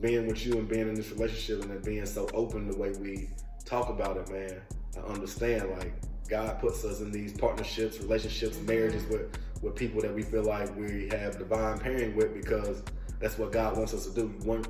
being 0.00 0.26
with 0.26 0.46
you 0.46 0.52
and 0.54 0.68
being 0.68 0.88
in 0.88 0.94
this 0.94 1.11
relationship 1.11 1.62
and 1.62 1.70
then 1.70 1.82
being 1.82 2.06
so 2.06 2.28
open 2.32 2.70
the 2.70 2.76
way 2.76 2.92
we 2.92 3.28
talk 3.64 3.88
about 3.88 4.16
it, 4.16 4.30
man, 4.30 4.61
I 4.96 5.12
understand 5.12 5.70
like 5.70 5.94
God 6.28 6.61
puts 6.61 6.84
us 6.84 7.00
in 7.00 7.11
these 7.11 7.37
partnerships, 7.37 8.00
relationships, 8.00 8.56
mm-hmm. 8.56 8.66
marriages 8.66 9.04
with 9.06 9.37
with 9.61 9.75
people 9.75 10.00
that 10.00 10.14
we 10.14 10.23
feel 10.23 10.44
like 10.44 10.75
we 10.76 11.08
have 11.11 11.38
divine 11.38 11.78
pairing 11.78 12.14
with 12.16 12.34
because 12.34 12.82
that's 13.20 13.38
what 13.38 13.52
God 13.52 13.76
wants 13.76 13.92
us 13.92 14.06
to 14.06 14.14
do. 14.14 14.34
You 14.40 14.46
weren't 14.46 14.68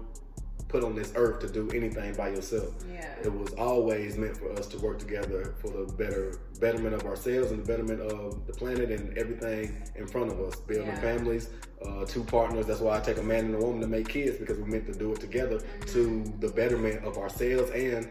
put 0.74 0.82
on 0.82 0.96
this 0.96 1.12
earth 1.14 1.38
to 1.38 1.48
do 1.48 1.70
anything 1.70 2.12
by 2.16 2.28
yourself. 2.30 2.74
Yeah. 2.92 3.14
It 3.22 3.32
was 3.32 3.52
always 3.52 4.16
meant 4.18 4.36
for 4.36 4.50
us 4.58 4.66
to 4.66 4.78
work 4.80 4.98
together 4.98 5.54
for 5.60 5.68
the 5.68 5.92
better 5.92 6.40
betterment 6.58 6.94
of 6.96 7.04
ourselves 7.06 7.52
and 7.52 7.62
the 7.62 7.64
betterment 7.64 8.00
of 8.00 8.44
the 8.48 8.52
planet 8.52 8.90
and 8.90 9.16
everything 9.16 9.80
in 9.94 10.08
front 10.08 10.32
of 10.32 10.40
us. 10.40 10.56
Building 10.56 10.88
Yeah. 10.88 11.00
families, 11.00 11.50
uh, 11.86 12.04
two 12.06 12.24
partners. 12.24 12.66
That's 12.66 12.80
why 12.80 12.96
I 12.96 13.00
take 13.00 13.18
a 13.18 13.22
man 13.22 13.44
and 13.44 13.54
a 13.54 13.58
woman 13.58 13.82
to 13.82 13.86
make 13.86 14.08
kids 14.08 14.36
because 14.36 14.58
we're 14.58 14.66
meant 14.66 14.86
to 14.92 14.94
do 14.98 15.12
it 15.12 15.20
together 15.20 15.60
to 15.94 16.24
the 16.40 16.48
betterment 16.48 17.04
of 17.04 17.18
ourselves 17.18 17.70
and 17.70 18.08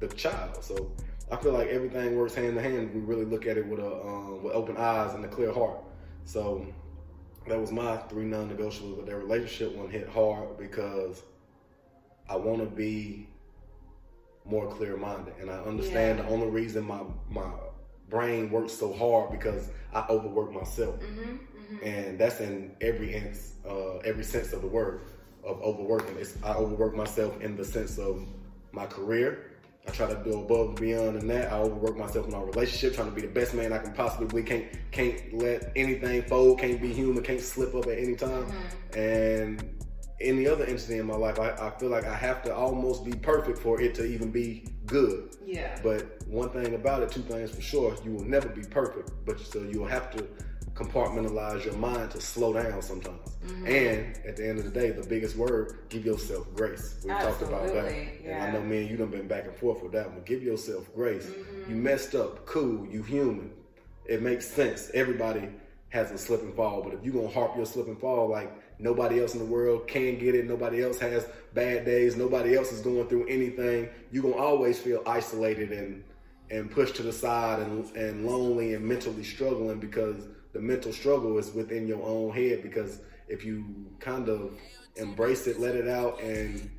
the 0.00 0.08
child. 0.08 0.64
So 0.64 0.90
I 1.30 1.36
feel 1.36 1.52
like 1.52 1.68
everything 1.68 2.16
works 2.16 2.34
hand 2.34 2.56
in 2.56 2.64
hand. 2.64 2.94
We 2.94 3.00
really 3.02 3.26
look 3.26 3.46
at 3.46 3.58
it 3.58 3.66
with 3.66 3.80
a 3.80 3.92
um, 4.06 4.42
with 4.42 4.54
open 4.54 4.78
eyes 4.78 5.12
and 5.12 5.22
a 5.22 5.28
clear 5.28 5.52
heart. 5.52 5.80
So 6.24 6.64
that 7.46 7.60
was 7.60 7.72
my 7.72 7.98
three 8.08 8.24
non-negotiables. 8.24 8.96
But 8.96 9.04
that 9.04 9.16
relationship 9.16 9.76
one 9.76 9.90
hit 9.90 10.08
hard 10.08 10.56
because 10.56 11.22
I 12.28 12.36
want 12.36 12.58
to 12.60 12.66
be 12.66 13.28
more 14.44 14.68
clear-minded, 14.68 15.34
and 15.40 15.50
I 15.50 15.58
understand 15.60 16.18
Yeah. 16.18 16.24
the 16.26 16.30
only 16.30 16.48
reason 16.48 16.84
my 16.84 17.00
my 17.28 17.50
brain 18.08 18.50
works 18.50 18.72
so 18.72 18.92
hard 18.92 19.32
because 19.32 19.68
I 19.92 20.04
overwork 20.08 20.52
myself, 20.52 20.94
Mm-hmm. 21.00 21.84
and 21.84 22.18
that's 22.18 22.40
in 22.40 22.76
every 22.80 23.14
ins, 23.14 23.54
uh, 23.68 23.96
every 23.98 24.22
sense 24.24 24.52
of 24.52 24.62
the 24.62 24.68
word 24.68 25.00
of 25.42 25.60
overworking. 25.62 26.16
It's, 26.18 26.34
I 26.44 26.54
overwork 26.54 26.94
myself 26.94 27.40
in 27.40 27.56
the 27.56 27.64
sense 27.64 27.98
of 27.98 28.24
my 28.72 28.86
career. 28.86 29.50
I 29.88 29.92
try 29.92 30.06
to 30.12 30.20
do 30.24 30.40
above 30.40 30.68
and 30.70 30.80
beyond 30.80 31.16
and 31.18 31.30
that. 31.30 31.52
I 31.52 31.58
overwork 31.58 31.96
myself 31.96 32.26
in 32.26 32.34
our 32.34 32.44
relationship, 32.44 32.94
trying 32.94 33.08
to 33.08 33.14
be 33.14 33.20
the 33.22 33.28
best 33.28 33.54
man 33.54 33.72
I 33.72 33.78
can 33.78 33.92
possibly 33.92 34.26
be. 34.42 34.48
Can't 34.48 34.64
can't 34.90 35.34
let 35.34 35.72
anything 35.76 36.22
fold. 36.22 36.58
Can't 36.60 36.80
be 36.80 36.92
human. 36.92 37.22
Can't 37.22 37.40
slip 37.40 37.72
up 37.74 37.86
at 37.86 37.98
any 37.98 38.14
time. 38.16 38.46
And 38.96 39.62
any 40.20 40.46
other 40.46 40.64
incident 40.64 41.00
in 41.00 41.06
my 41.06 41.16
life, 41.16 41.38
I, 41.38 41.50
I 41.50 41.70
feel 41.78 41.90
like 41.90 42.04
I 42.04 42.14
have 42.14 42.42
to 42.44 42.54
almost 42.54 43.04
be 43.04 43.12
perfect 43.12 43.58
for 43.58 43.80
it 43.80 43.94
to 43.96 44.04
even 44.04 44.30
be 44.30 44.66
good. 44.86 45.36
Yeah. 45.44 45.78
But 45.82 46.26
one 46.26 46.50
thing 46.50 46.74
about 46.74 47.02
it, 47.02 47.10
two 47.10 47.22
things 47.22 47.50
for 47.50 47.60
sure, 47.60 47.96
you 48.04 48.12
will 48.12 48.24
never 48.24 48.48
be 48.48 48.62
perfect. 48.62 49.10
But 49.24 49.40
so 49.40 49.62
you'll 49.62 49.86
have 49.86 50.10
to 50.16 50.26
compartmentalize 50.74 51.64
your 51.64 51.74
mind 51.74 52.10
to 52.12 52.20
slow 52.20 52.52
down 52.52 52.80
sometimes. 52.82 53.36
Mm-hmm. 53.46 53.66
And 53.66 54.18
at 54.26 54.36
the 54.36 54.48
end 54.48 54.58
of 54.58 54.64
the 54.64 54.70
day, 54.70 54.90
the 54.90 55.06
biggest 55.06 55.36
word, 55.36 55.78
give 55.88 56.04
yourself 56.04 56.46
grace. 56.54 57.00
We 57.02 57.10
talked 57.10 57.42
about 57.42 57.66
that. 57.68 57.86
Absolutely, 57.86 58.26
And 58.26 58.42
I 58.42 58.50
know 58.50 58.62
me 58.62 58.78
and 58.82 58.90
you 58.90 58.96
done 58.96 59.08
been 59.08 59.26
back 59.26 59.44
and 59.44 59.56
forth 59.56 59.82
with 59.82 59.92
that 59.92 60.10
one. 60.10 60.22
Give 60.24 60.42
yourself 60.42 60.92
grace. 60.94 61.26
Mm-hmm. 61.26 61.70
You 61.70 61.76
messed 61.76 62.14
up, 62.14 62.44
cool, 62.46 62.86
you 62.86 63.02
human. 63.02 63.50
It 64.04 64.22
makes 64.22 64.46
sense. 64.46 64.90
Everybody 64.92 65.48
has 65.88 66.10
a 66.10 66.18
slip 66.18 66.42
and 66.42 66.54
fall, 66.54 66.82
but 66.82 66.92
if 66.92 67.02
you're 67.02 67.14
gonna 67.14 67.32
harp 67.32 67.56
your 67.56 67.66
slip 67.66 67.86
and 67.86 67.98
fall 67.98 68.28
like 68.28 68.52
nobody 68.78 69.20
else 69.20 69.34
in 69.34 69.40
the 69.40 69.46
world 69.46 69.88
can 69.88 70.18
get 70.18 70.34
it, 70.34 70.46
nobody 70.46 70.82
else 70.82 70.98
has 70.98 71.26
bad 71.54 71.84
days, 71.84 72.16
nobody 72.16 72.56
else 72.56 72.72
is 72.72 72.80
going 72.80 73.08
through 73.08 73.26
anything, 73.26 73.88
you're 74.10 74.22
gonna 74.22 74.36
always 74.36 74.78
feel 74.78 75.02
isolated 75.06 75.72
and 75.72 76.04
and 76.50 76.70
pushed 76.70 76.94
to 76.94 77.02
the 77.02 77.12
side 77.12 77.58
and, 77.60 77.90
and 77.96 78.24
lonely 78.24 78.74
and 78.74 78.84
mentally 78.84 79.24
struggling 79.24 79.80
because 79.80 80.28
the 80.52 80.60
mental 80.60 80.92
struggle 80.92 81.36
is 81.38 81.52
within 81.52 81.88
your 81.88 82.02
own 82.02 82.32
head 82.32 82.62
because 82.62 83.00
if 83.28 83.44
you 83.44 83.64
kind 83.98 84.28
of 84.28 84.52
embrace 84.96 85.46
it, 85.46 85.58
let 85.58 85.74
it 85.74 85.88
out 85.88 86.20
and 86.20 86.70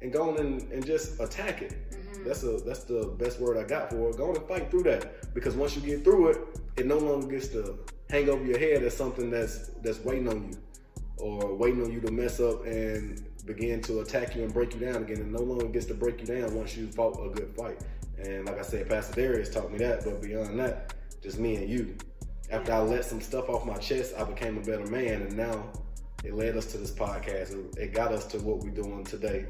and 0.00 0.12
go 0.12 0.30
on 0.30 0.38
and, 0.38 0.70
and 0.70 0.84
just 0.84 1.18
attack 1.20 1.62
it. 1.62 1.74
Mm-hmm. 1.90 2.24
That's 2.24 2.42
a 2.42 2.58
that's 2.58 2.84
the 2.84 3.14
best 3.18 3.40
word 3.40 3.56
I 3.56 3.66
got 3.66 3.90
for 3.90 4.10
it. 4.10 4.16
Go 4.16 4.30
on 4.30 4.36
and 4.36 4.46
fight 4.46 4.70
through 4.70 4.84
that. 4.84 5.34
Because 5.34 5.56
once 5.56 5.74
you 5.74 5.82
get 5.82 6.04
through 6.04 6.28
it, 6.28 6.38
it 6.76 6.86
no 6.86 6.98
longer 6.98 7.26
gets 7.26 7.48
to 7.48 7.78
hang 8.10 8.28
over 8.28 8.44
your 8.44 8.58
head 8.58 8.82
as 8.82 8.96
something 8.96 9.30
that's 9.30 9.68
that's 9.82 10.00
waiting 10.04 10.28
on 10.28 10.48
you. 10.48 10.58
Or 11.24 11.54
waiting 11.54 11.82
on 11.82 11.90
you 11.90 12.02
to 12.02 12.12
mess 12.12 12.38
up 12.38 12.66
and 12.66 13.24
begin 13.46 13.80
to 13.82 14.00
attack 14.00 14.36
you 14.36 14.42
and 14.42 14.52
break 14.52 14.74
you 14.74 14.80
down 14.80 14.96
again. 14.96 15.20
It 15.20 15.26
no 15.26 15.40
longer 15.40 15.68
gets 15.68 15.86
to 15.86 15.94
break 15.94 16.20
you 16.20 16.26
down 16.26 16.54
once 16.54 16.76
you 16.76 16.86
fought 16.86 17.18
a 17.18 17.30
good 17.30 17.56
fight. 17.56 17.80
And 18.22 18.44
like 18.44 18.58
I 18.58 18.62
said, 18.62 18.90
Pastor 18.90 19.14
Darius 19.14 19.48
taught 19.48 19.72
me 19.72 19.78
that, 19.78 20.04
but 20.04 20.20
beyond 20.20 20.60
that, 20.60 20.92
just 21.22 21.38
me 21.38 21.56
and 21.56 21.66
you. 21.66 21.96
After 22.50 22.74
I 22.74 22.80
let 22.80 23.06
some 23.06 23.22
stuff 23.22 23.48
off 23.48 23.64
my 23.64 23.78
chest, 23.78 24.12
I 24.18 24.24
became 24.24 24.58
a 24.58 24.60
better 24.60 24.84
man, 24.84 25.22
and 25.22 25.34
now 25.34 25.72
it 26.24 26.34
led 26.34 26.58
us 26.58 26.66
to 26.72 26.76
this 26.76 26.90
podcast. 26.90 27.74
It 27.78 27.94
got 27.94 28.12
us 28.12 28.26
to 28.26 28.38
what 28.40 28.58
we're 28.58 28.68
doing 28.68 29.02
today, 29.02 29.46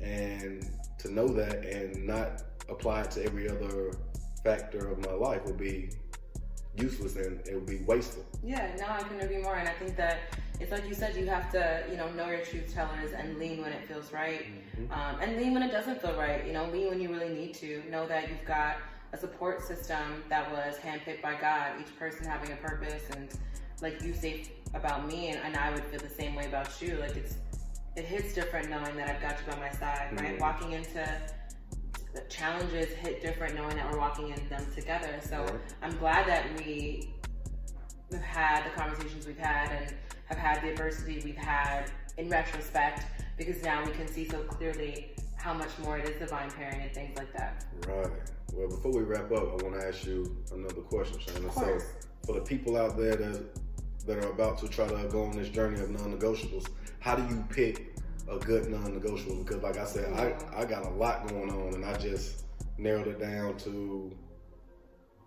and 0.00 0.64
to 0.98 1.12
know 1.12 1.26
that 1.26 1.64
and 1.64 2.06
not 2.06 2.44
apply 2.68 3.00
it 3.00 3.10
to 3.12 3.24
every 3.24 3.48
other 3.48 3.90
factor 4.44 4.92
of 4.92 5.04
my 5.04 5.12
life 5.12 5.44
would 5.44 5.58
be 5.58 5.90
useless 6.78 7.16
and 7.16 7.46
it 7.46 7.54
would 7.54 7.66
be 7.66 7.78
wasteful. 7.86 8.24
Yeah, 8.44 8.74
no, 8.78 8.86
I 8.88 9.02
couldn't 9.02 9.20
agree 9.22 9.42
more. 9.42 9.56
And 9.56 9.68
I 9.68 9.72
think 9.72 9.96
that 9.96 10.18
it's 10.60 10.72
like 10.72 10.86
you 10.88 10.94
said, 10.94 11.16
you 11.16 11.26
have 11.26 11.50
to, 11.52 11.84
you 11.90 11.96
know, 11.96 12.10
know 12.12 12.28
your 12.28 12.40
truth 12.40 12.72
tellers 12.72 13.12
and 13.12 13.38
lean 13.38 13.60
when 13.60 13.72
it 13.72 13.86
feels 13.86 14.12
right, 14.12 14.46
um, 14.90 15.20
and 15.20 15.36
lean 15.36 15.52
when 15.52 15.62
it 15.62 15.70
doesn't 15.70 16.00
feel 16.00 16.16
right. 16.16 16.46
You 16.46 16.52
know, 16.52 16.64
lean 16.70 16.88
when 16.88 17.00
you 17.00 17.10
really 17.10 17.28
need 17.28 17.54
to. 17.54 17.82
Know 17.90 18.06
that 18.06 18.28
you've 18.28 18.44
got 18.46 18.76
a 19.12 19.16
support 19.16 19.62
system 19.62 20.24
that 20.28 20.50
was 20.50 20.76
handpicked 20.78 21.22
by 21.22 21.34
God. 21.40 21.72
Each 21.80 21.96
person 21.98 22.26
having 22.26 22.52
a 22.52 22.56
purpose, 22.56 23.02
and 23.14 23.28
like 23.82 24.02
you 24.02 24.14
say 24.14 24.46
about 24.74 25.06
me, 25.06 25.28
and, 25.28 25.38
and 25.44 25.56
I 25.56 25.70
would 25.72 25.84
feel 25.84 26.00
the 26.00 26.08
same 26.08 26.34
way 26.34 26.46
about 26.46 26.80
you. 26.80 26.96
Like 26.96 27.16
it's, 27.16 27.36
it 27.94 28.04
hits 28.04 28.34
different 28.34 28.70
knowing 28.70 28.96
that 28.96 29.08
I've 29.08 29.20
got 29.20 29.38
you 29.38 29.52
by 29.52 29.58
my 29.58 29.70
side, 29.72 30.08
right? 30.12 30.36
Mhm. 30.36 30.40
Walking 30.40 30.72
into 30.72 31.06
the 32.16 32.22
challenges 32.30 32.88
hit 32.94 33.20
different 33.20 33.54
knowing 33.54 33.76
that 33.76 33.90
we're 33.92 33.98
walking 33.98 34.30
in 34.30 34.48
them 34.48 34.66
together. 34.74 35.20
So 35.22 35.42
Right. 35.42 35.60
I'm 35.82 35.96
glad 35.98 36.26
that 36.26 36.46
we 36.58 37.12
have 38.10 38.22
had 38.22 38.64
the 38.64 38.70
conversations 38.70 39.26
we've 39.26 39.38
had 39.38 39.70
and 39.70 39.94
have 40.24 40.38
had 40.38 40.62
the 40.62 40.70
adversity 40.70 41.20
we've 41.22 41.36
had 41.36 41.90
in 42.16 42.30
retrospect 42.30 43.04
because 43.36 43.62
now 43.62 43.84
we 43.84 43.92
can 43.92 44.08
see 44.08 44.26
so 44.26 44.38
clearly 44.44 45.14
how 45.36 45.52
much 45.52 45.78
more 45.78 45.98
it 45.98 46.08
is 46.08 46.18
divine 46.18 46.50
pairing 46.50 46.80
and 46.80 46.94
things 46.94 47.16
like 47.18 47.32
that. 47.34 47.66
Right. 47.86 48.10
Well, 48.54 48.68
before 48.68 48.92
we 48.92 49.02
wrap 49.02 49.30
up, 49.32 49.42
I 49.42 49.62
want 49.62 49.78
to 49.78 49.86
ask 49.86 50.06
you 50.06 50.42
another 50.52 50.80
question, 50.80 51.18
Shayna. 51.18 51.52
So, 51.52 51.78
for 52.24 52.34
the 52.34 52.40
people 52.40 52.78
out 52.78 52.96
there 52.96 53.14
that 53.14 53.44
that 54.06 54.24
are 54.24 54.30
about 54.30 54.56
to 54.58 54.68
try 54.68 54.86
to 54.86 55.08
go 55.08 55.24
on 55.24 55.32
this 55.32 55.48
journey 55.48 55.80
of 55.80 55.90
non-negotiables, 55.90 56.68
how 57.00 57.16
do 57.16 57.22
you 57.34 57.44
pick 57.50 57.95
a 58.28 58.38
good 58.38 58.68
non-negotiable? 58.68 59.44
Because, 59.44 59.62
like 59.62 59.76
I 59.76 59.84
said, 59.84 60.12
I 60.12 60.34
I 60.60 60.64
got 60.64 60.84
a 60.84 60.90
lot 60.90 61.28
going 61.28 61.50
on, 61.50 61.74
and 61.74 61.84
I 61.84 61.96
just 61.96 62.44
narrowed 62.78 63.08
it 63.08 63.20
down 63.20 63.56
to 63.58 64.12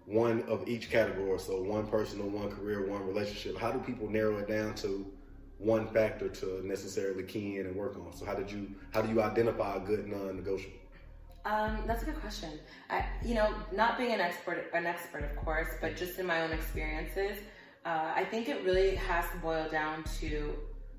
one 0.06 0.44
of 0.44 0.68
each 0.68 0.90
category. 0.90 1.40
So, 1.40 1.62
one 1.62 1.88
personal, 1.88 2.30
one 2.30 2.52
career, 2.52 2.88
one 2.88 3.06
relationship. 3.06 3.58
How 3.58 3.72
do 3.72 3.80
people 3.80 4.10
narrow 4.10 4.38
it 4.38 4.48
down 4.48 4.76
to 4.76 5.12
one 5.58 5.88
factor 5.88 6.30
to 6.30 6.66
necessarily 6.66 7.24
key 7.24 7.58
in 7.58 7.68
and 7.68 7.76
work 7.76 7.96
on? 7.98 8.16
So, 8.16 8.26
how 8.26 8.36
did 8.36 8.52
you 8.52 8.70
how 8.94 9.02
do 9.02 9.10
you 9.12 9.22
identify 9.22 9.76
a 9.76 9.80
good 9.80 10.08
non-negotiable? 10.08 10.80
Um, 11.46 11.84
that's 11.88 12.04
a 12.04 12.06
good 12.06 12.20
question. 12.20 12.60
I, 12.90 13.06
you 13.24 13.34
know, 13.34 13.54
not 13.72 13.98
being 13.98 14.12
an 14.12 14.20
expert, 14.20 14.70
an 14.74 14.86
expert, 14.86 15.24
of 15.24 15.36
course, 15.38 15.70
but 15.82 15.96
just 15.96 16.20
in 16.20 16.26
my 16.26 16.42
own 16.42 16.52
experiences, 16.52 17.38
uh, 17.86 18.12
I 18.14 18.26
think 18.26 18.50
it 18.50 18.64
really 18.66 18.96
has 18.96 19.26
to 19.32 19.38
boil 19.38 19.68
down 19.70 20.04
to 20.20 20.56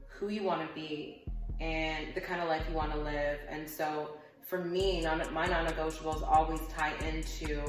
who 0.09 0.29
you 0.29 0.43
want 0.43 0.67
to 0.67 0.75
be 0.75 1.20
and 1.61 2.15
the 2.15 2.21
kind 2.21 2.41
of 2.41 2.49
life 2.49 2.63
you 2.69 2.75
want 2.75 2.93
to 2.93 2.99
live. 2.99 3.39
And 3.49 3.69
so, 3.69 4.17
for 4.43 4.65
me, 4.65 5.01
non, 5.03 5.23
my 5.33 5.47
non-negotiables 5.47 6.27
always 6.27 6.61
tie 6.69 6.93
into 7.07 7.63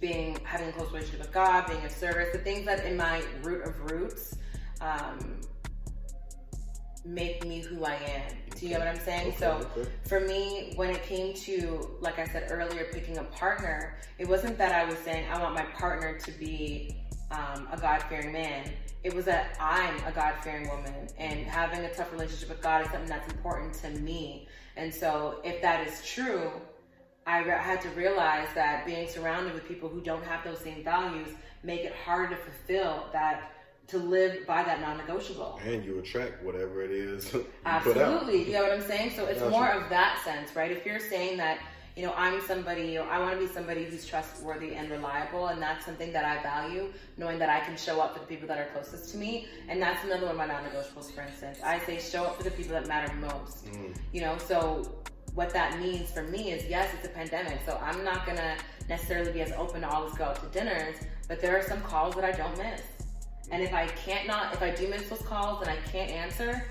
being 0.00 0.38
having 0.44 0.68
a 0.68 0.72
close 0.72 0.88
relationship 0.88 1.20
with 1.20 1.32
God, 1.32 1.66
being 1.66 1.84
of 1.84 1.90
service, 1.90 2.30
the 2.32 2.38
things 2.38 2.66
that 2.66 2.84
in 2.84 2.96
my 2.96 3.22
root 3.42 3.62
of 3.62 3.90
roots 3.90 4.36
um, 4.80 5.40
make 7.04 7.46
me 7.46 7.60
who 7.60 7.84
I 7.84 7.94
am. 7.94 8.36
Do 8.56 8.66
you 8.66 8.72
know 8.72 8.80
what 8.80 8.88
I'm 8.88 9.00
saying? 9.00 9.28
Okay, 9.28 9.36
so 9.36 9.68
okay. 9.76 9.90
for 10.06 10.20
me, 10.20 10.72
when 10.76 10.90
it 10.90 11.02
came 11.02 11.34
to, 11.34 11.96
like 12.00 12.18
I 12.18 12.26
said 12.26 12.48
earlier, 12.50 12.86
picking 12.92 13.18
a 13.18 13.24
partner, 13.24 13.98
it 14.18 14.28
wasn't 14.28 14.58
that 14.58 14.72
I 14.72 14.84
was 14.84 14.98
saying 14.98 15.26
I 15.30 15.40
want 15.40 15.54
my 15.54 15.64
partner 15.64 16.18
to 16.18 16.30
be 16.32 16.96
um, 17.34 17.68
a 17.72 17.76
God 17.76 18.02
fearing 18.04 18.32
man. 18.32 18.70
It 19.02 19.14
was 19.14 19.24
that 19.26 19.56
I'm 19.60 19.96
a 20.06 20.12
God 20.12 20.34
fearing 20.42 20.68
woman, 20.68 21.08
and 21.18 21.40
having 21.40 21.84
a 21.84 21.92
tough 21.92 22.10
relationship 22.12 22.48
with 22.48 22.62
God 22.62 22.82
is 22.82 22.90
something 22.90 23.08
that's 23.08 23.30
important 23.32 23.74
to 23.74 23.90
me. 23.90 24.48
And 24.76 24.92
so, 24.92 25.40
if 25.44 25.60
that 25.62 25.86
is 25.86 26.02
true, 26.06 26.50
I 27.26 27.38
re- 27.38 27.50
had 27.50 27.80
to 27.82 27.88
realize 27.90 28.48
that 28.54 28.86
being 28.86 29.08
surrounded 29.08 29.54
with 29.54 29.66
people 29.66 29.88
who 29.88 30.00
don't 30.00 30.24
have 30.24 30.44
those 30.44 30.58
same 30.58 30.82
values 30.84 31.28
make 31.62 31.82
it 31.82 31.94
harder 32.04 32.36
to 32.36 32.42
fulfill 32.42 33.06
that, 33.12 33.52
to 33.88 33.98
live 33.98 34.46
by 34.46 34.62
that 34.62 34.80
non-negotiable. 34.80 35.60
And 35.64 35.84
you 35.84 35.98
attract 35.98 36.42
whatever 36.42 36.82
it 36.82 36.90
is 36.90 37.32
you 37.32 37.40
put 37.40 37.46
out. 37.66 37.86
Absolutely, 37.86 38.46
you 38.46 38.52
know 38.52 38.62
what 38.62 38.72
I'm 38.72 38.82
saying. 38.82 39.12
So 39.16 39.26
it's 39.26 39.40
more 39.40 39.70
of 39.70 39.88
that 39.90 40.20
sense, 40.24 40.54
right? 40.56 40.70
If 40.70 40.84
you're 40.86 40.98
saying 40.98 41.36
that, 41.38 41.58
you 41.96 42.02
know, 42.02 42.12
I'm 42.16 42.40
somebody, 42.40 42.82
you 42.82 42.98
know, 42.98 43.04
I 43.04 43.20
want 43.20 43.38
to 43.38 43.46
be 43.46 43.52
somebody 43.52 43.84
who's 43.84 44.04
trustworthy 44.04 44.74
and 44.74 44.90
reliable, 44.90 45.46
and 45.46 45.62
that's 45.62 45.86
something 45.86 46.12
that 46.12 46.24
I 46.24 46.42
value, 46.42 46.92
knowing 47.16 47.38
that 47.38 47.48
I 47.48 47.60
can 47.60 47.76
show 47.76 48.00
up 48.00 48.14
for 48.14 48.18
the 48.20 48.26
people 48.26 48.48
that 48.48 48.58
are 48.58 48.66
closest 48.72 49.12
to 49.12 49.16
me, 49.16 49.46
and 49.68 49.80
that's 49.80 50.02
another 50.04 50.26
one 50.26 50.32
of 50.32 50.36
my 50.36 50.46
non-negotiables. 50.46 51.12
For 51.12 51.22
instance, 51.22 51.60
I 51.64 51.78
say 51.80 52.00
show 52.00 52.24
up 52.24 52.36
for 52.36 52.42
the 52.42 52.50
people 52.50 52.72
that 52.72 52.88
matter 52.88 53.14
most. 53.14 53.66
Mm. 53.66 53.96
You 54.12 54.22
know, 54.22 54.36
so 54.38 55.04
what 55.34 55.50
that 55.50 55.78
means 55.78 56.10
for 56.10 56.24
me 56.24 56.50
is 56.50 56.66
yes, 56.68 56.92
it's 56.94 57.06
a 57.06 57.10
pandemic, 57.10 57.60
so 57.64 57.78
I'm 57.80 58.02
not 58.02 58.26
gonna 58.26 58.56
necessarily 58.88 59.30
be 59.30 59.42
as 59.42 59.52
open 59.52 59.82
to 59.82 59.88
always 59.88 60.14
go 60.14 60.24
out 60.24 60.36
to 60.42 60.46
dinners, 60.58 60.96
but 61.28 61.40
there 61.40 61.56
are 61.56 61.62
some 61.62 61.80
calls 61.82 62.16
that 62.16 62.24
I 62.24 62.32
don't 62.32 62.56
miss. 62.58 62.82
And 63.52 63.62
if 63.62 63.72
I 63.72 63.86
can't 63.86 64.26
not, 64.26 64.52
if 64.52 64.62
I 64.62 64.70
do 64.70 64.88
miss 64.88 65.08
those 65.08 65.22
calls 65.22 65.60
and 65.60 65.70
I 65.70 65.76
can't 65.92 66.10
answer, 66.10 66.64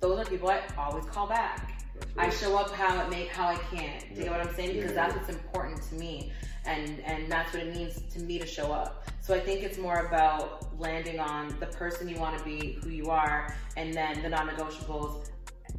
those 0.00 0.18
are 0.18 0.24
people 0.24 0.48
I 0.48 0.60
always 0.76 1.04
call 1.06 1.26
back. 1.26 1.77
I 2.16 2.30
show 2.30 2.56
up 2.58 2.70
how 2.72 3.00
it 3.04 3.10
make 3.10 3.28
how 3.28 3.48
I 3.48 3.56
can. 3.56 4.00
Do 4.00 4.14
you 4.14 4.20
Yeah. 4.20 4.24
know 4.26 4.38
what 4.38 4.46
I'm 4.46 4.54
saying? 4.54 4.74
Because 4.74 4.90
Yeah, 4.90 5.06
that's 5.06 5.16
what's 5.16 5.28
important 5.28 5.82
to 5.88 5.94
me, 5.94 6.32
and 6.64 7.00
and 7.04 7.30
that's 7.30 7.52
what 7.52 7.62
it 7.62 7.74
means 7.74 8.00
to 8.14 8.20
me 8.20 8.38
to 8.38 8.46
show 8.46 8.72
up. 8.72 9.04
So 9.20 9.34
I 9.34 9.40
think 9.40 9.62
it's 9.62 9.78
more 9.78 10.06
about 10.06 10.78
landing 10.78 11.20
on 11.20 11.54
the 11.60 11.66
person 11.66 12.08
you 12.08 12.16
want 12.16 12.38
to 12.38 12.44
be, 12.44 12.78
who 12.82 12.90
you 12.90 13.10
are, 13.10 13.54
and 13.76 13.92
then 13.94 14.22
the 14.22 14.28
non-negotiables 14.28 15.28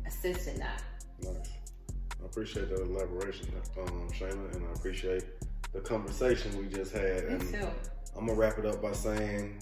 assist 0.06 0.48
in 0.48 0.60
that. 0.60 0.82
Nice. 1.22 1.34
I 2.22 2.26
appreciate 2.26 2.70
that 2.70 2.82
elaboration, 2.82 3.48
um, 3.78 4.08
Shayna, 4.12 4.54
and 4.56 4.66
I 4.68 4.72
appreciate 4.74 5.24
the 5.74 5.80
conversation 5.82 6.58
we 6.58 6.68
just 6.68 6.92
had. 6.94 7.26
Me 7.26 7.34
and 7.34 7.54
too. 7.54 7.68
I'm 8.16 8.26
gonna 8.28 8.38
wrap 8.38 8.60
it 8.60 8.66
up 8.66 8.82
by 8.82 8.92
saying, 8.92 9.60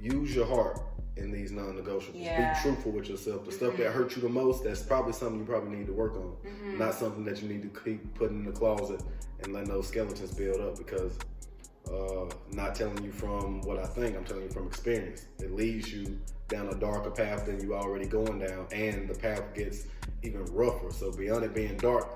use 0.00 0.34
your 0.34 0.46
heart 0.46 0.80
in 1.16 1.30
these 1.32 1.50
non-negotiables. 1.50 2.10
Yeah. 2.14 2.54
Be 2.54 2.60
truthful 2.60 2.92
with 2.92 3.08
yourself. 3.08 3.44
The 3.44 3.52
stuff 3.52 3.74
Mhm. 3.74 3.78
that 3.78 3.92
hurt 3.92 4.14
you 4.16 4.22
the 4.22 4.28
most, 4.28 4.64
that's 4.64 4.82
probably 4.82 5.12
something 5.12 5.38
you 5.40 5.46
probably 5.46 5.76
need 5.76 5.86
to 5.86 5.92
work 5.92 6.14
on. 6.16 6.36
Mhm. 6.44 6.78
Not 6.78 6.94
something 6.94 7.24
that 7.24 7.42
you 7.42 7.48
need 7.48 7.62
to 7.62 7.80
keep 7.80 8.14
putting 8.14 8.40
in 8.40 8.44
the 8.44 8.52
closet 8.52 9.00
and 9.42 9.52
letting 9.52 9.70
those 9.70 9.88
skeletons 9.88 10.32
build 10.34 10.60
up 10.60 10.76
because 10.78 11.18
uh, 11.88 12.28
not 12.50 12.74
telling 12.74 13.00
you 13.04 13.12
from 13.12 13.60
what 13.62 13.78
I 13.78 13.86
think, 13.86 14.16
I'm 14.16 14.24
telling 14.24 14.42
you 14.42 14.48
from 14.50 14.66
experience. 14.66 15.26
It 15.38 15.52
leads 15.52 15.92
you 15.92 16.18
down 16.48 16.66
a 16.66 16.74
darker 16.74 17.12
path 17.12 17.46
than 17.46 17.60
you 17.60 17.74
already 17.76 18.06
going 18.06 18.40
down, 18.40 18.66
and 18.72 19.08
the 19.08 19.14
path 19.14 19.54
gets 19.54 19.84
even 20.24 20.44
rougher. 20.46 20.90
So 20.90 21.12
beyond 21.12 21.44
it 21.44 21.54
being 21.54 21.76
dark, 21.76 22.08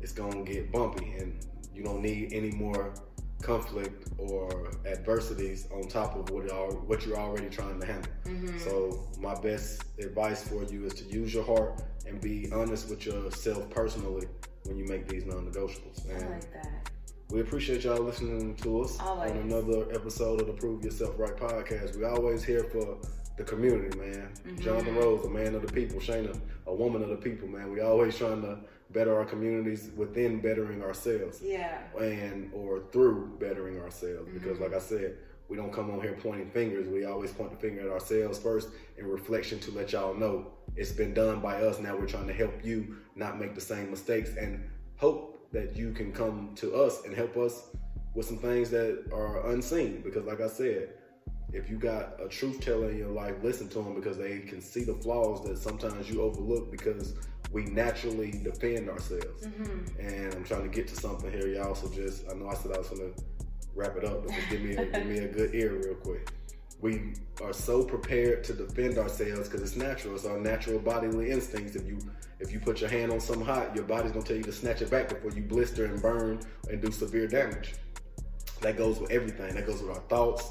it's 0.00 0.12
gonna 0.12 0.42
get 0.44 0.72
bumpy, 0.72 1.12
and 1.18 1.34
you 1.74 1.82
don't 1.84 2.00
need 2.00 2.32
any 2.32 2.52
more 2.52 2.94
conflict 3.42 4.08
or 4.18 4.70
adversities 4.86 5.68
on 5.72 5.88
top 5.88 6.16
of 6.16 6.30
what 6.30 6.50
are, 6.50 6.70
what 6.72 7.06
you're 7.06 7.16
already 7.18 7.48
trying 7.48 7.80
to 7.80 7.86
handle. 7.86 8.12
Mhm. 8.24 8.60
So 8.60 9.00
my 9.20 9.34
best 9.40 9.84
advice 9.98 10.42
for 10.46 10.64
you 10.64 10.84
is 10.84 10.94
to 10.94 11.04
use 11.04 11.32
your 11.32 11.44
heart 11.44 11.82
and 12.06 12.20
be 12.20 12.50
honest 12.52 12.88
with 12.90 13.06
yourself 13.06 13.68
personally 13.70 14.26
when 14.64 14.76
you 14.76 14.86
make 14.86 15.08
these 15.08 15.24
non-negotiables. 15.24 16.08
I 16.10 16.28
like 16.28 16.52
that. 16.52 16.90
we 17.30 17.40
appreciate 17.42 17.84
y'all 17.84 18.00
listening 18.02 18.54
to 18.56 18.80
us 18.80 18.98
Always. 19.00 19.30
on 19.32 19.36
another 19.38 19.86
episode 19.92 20.40
of 20.40 20.46
the 20.46 20.52
Prove 20.54 20.82
Yourself 20.82 21.14
Right 21.18 21.36
podcast. 21.36 21.94
We 21.96 22.04
always 22.04 22.42
here 22.42 22.64
for 22.64 22.96
the 23.36 23.44
community, 23.44 23.96
man. 23.98 24.30
Mhm. 24.46 24.58
Jonathan 24.60 24.96
Rose, 24.96 25.24
a 25.26 25.28
man 25.30 25.54
of 25.54 25.60
the 25.60 25.70
people. 25.72 26.00
Shayna, 26.00 26.34
a 26.66 26.74
woman 26.74 27.02
of 27.02 27.10
the 27.10 27.16
people, 27.16 27.46
man. 27.46 27.70
We 27.70 27.80
always 27.80 28.16
trying 28.16 28.40
to 28.42 28.58
better 28.90 29.16
our 29.16 29.24
communities 29.24 29.90
within 29.96 30.40
bettering 30.40 30.82
ourselves 30.82 31.42
Yeah. 31.42 31.78
and 32.00 32.50
or 32.54 32.80
through 32.92 33.36
bettering 33.38 33.78
ourselves. 33.80 34.28
Because 34.32 34.58
Mhm. 34.58 34.62
like 34.62 34.74
I 34.74 34.78
said, 34.78 35.18
we 35.48 35.56
don't 35.56 35.72
come 35.72 35.90
on 35.90 36.00
here 36.00 36.16
pointing 36.22 36.50
fingers. 36.50 36.88
We 36.88 37.04
always 37.04 37.32
point 37.32 37.50
the 37.50 37.56
finger 37.56 37.80
at 37.82 37.88
ourselves 37.88 38.38
first 38.38 38.68
in 38.96 39.06
reflection 39.06 39.58
to 39.60 39.70
let 39.72 39.92
y'all 39.92 40.14
know 40.14 40.52
it's 40.76 40.92
been 40.92 41.14
done 41.14 41.40
by 41.40 41.62
us. 41.62 41.80
Now 41.80 41.96
we're 41.96 42.06
trying 42.06 42.26
to 42.28 42.32
help 42.34 42.64
you 42.64 42.96
not 43.14 43.38
make 43.38 43.54
the 43.54 43.60
same 43.60 43.90
mistakes 43.90 44.30
and 44.38 44.62
hope 44.96 45.50
that 45.52 45.76
you 45.76 45.92
can 45.92 46.12
come 46.12 46.52
to 46.56 46.74
us 46.74 47.04
and 47.04 47.14
help 47.14 47.36
us 47.36 47.70
with 48.14 48.26
some 48.26 48.38
things 48.38 48.70
that 48.70 49.04
are 49.12 49.46
unseen. 49.50 50.02
Because 50.02 50.24
like 50.24 50.40
I 50.40 50.48
said, 50.48 50.90
if 51.52 51.70
you 51.70 51.78
got 51.78 52.20
a 52.22 52.28
truth 52.28 52.60
teller 52.60 52.90
in 52.90 52.98
your 52.98 53.08
life, 53.08 53.34
listen 53.42 53.68
to 53.70 53.78
them 53.82 53.94
because 53.94 54.18
they 54.18 54.40
can 54.40 54.60
see 54.60 54.84
the 54.84 54.94
flaws 54.94 55.46
that 55.48 55.56
sometimes 55.56 56.10
you 56.10 56.20
overlook 56.20 56.70
because 56.70 57.14
we 57.50 57.64
naturally 57.64 58.30
defend 58.42 58.88
ourselves 58.90 59.46
hmm 59.46 59.78
and 59.98 60.34
I'm 60.34 60.44
trying 60.44 60.62
to 60.62 60.68
get 60.68 60.86
to 60.88 60.96
something 60.96 61.30
here, 61.30 61.48
y'all. 61.48 61.74
So 61.74 61.88
just 61.88 62.24
I 62.30 62.34
know 62.34 62.48
I 62.48 62.54
said 62.54 62.72
I 62.72 62.78
was 62.78 62.88
gonna 62.88 63.10
wrap 63.74 63.96
it 63.96 64.04
up, 64.04 64.24
but 64.26 64.34
just 64.34 64.50
give 64.50 64.62
me 64.62 64.76
a, 64.76 64.86
give 64.86 65.06
me 65.06 65.18
a 65.18 65.28
good 65.28 65.54
ear 65.54 65.72
real 65.82 65.94
quick. 65.94 66.30
We 66.80 67.14
are 67.42 67.52
so 67.52 67.82
prepared 67.84 68.44
to 68.44 68.52
defend 68.52 68.98
ourselves 68.98 69.48
because 69.48 69.62
it's 69.62 69.76
natural. 69.76 70.14
It's 70.14 70.24
our 70.24 70.38
natural 70.38 70.78
bodily 70.78 71.30
instincts. 71.30 71.74
If 71.74 71.86
you 71.86 71.98
if 72.38 72.52
you 72.52 72.60
put 72.60 72.80
your 72.80 72.90
hand 72.90 73.10
on 73.10 73.20
something 73.20 73.44
hot, 73.44 73.74
your 73.74 73.84
body's 73.84 74.12
gonna 74.12 74.24
tell 74.24 74.36
you 74.36 74.44
to 74.44 74.52
snatch 74.52 74.80
it 74.82 74.90
back 74.90 75.08
before 75.08 75.32
you 75.32 75.42
blister 75.42 75.86
and 75.86 76.00
burn 76.00 76.40
and 76.70 76.80
do 76.80 76.92
severe 76.92 77.26
damage. 77.26 77.74
That 78.60 78.76
goes 78.76 79.00
with 79.00 79.10
everything. 79.10 79.54
That 79.54 79.66
goes 79.66 79.82
with 79.82 79.90
our 79.90 80.02
thoughts. 80.08 80.44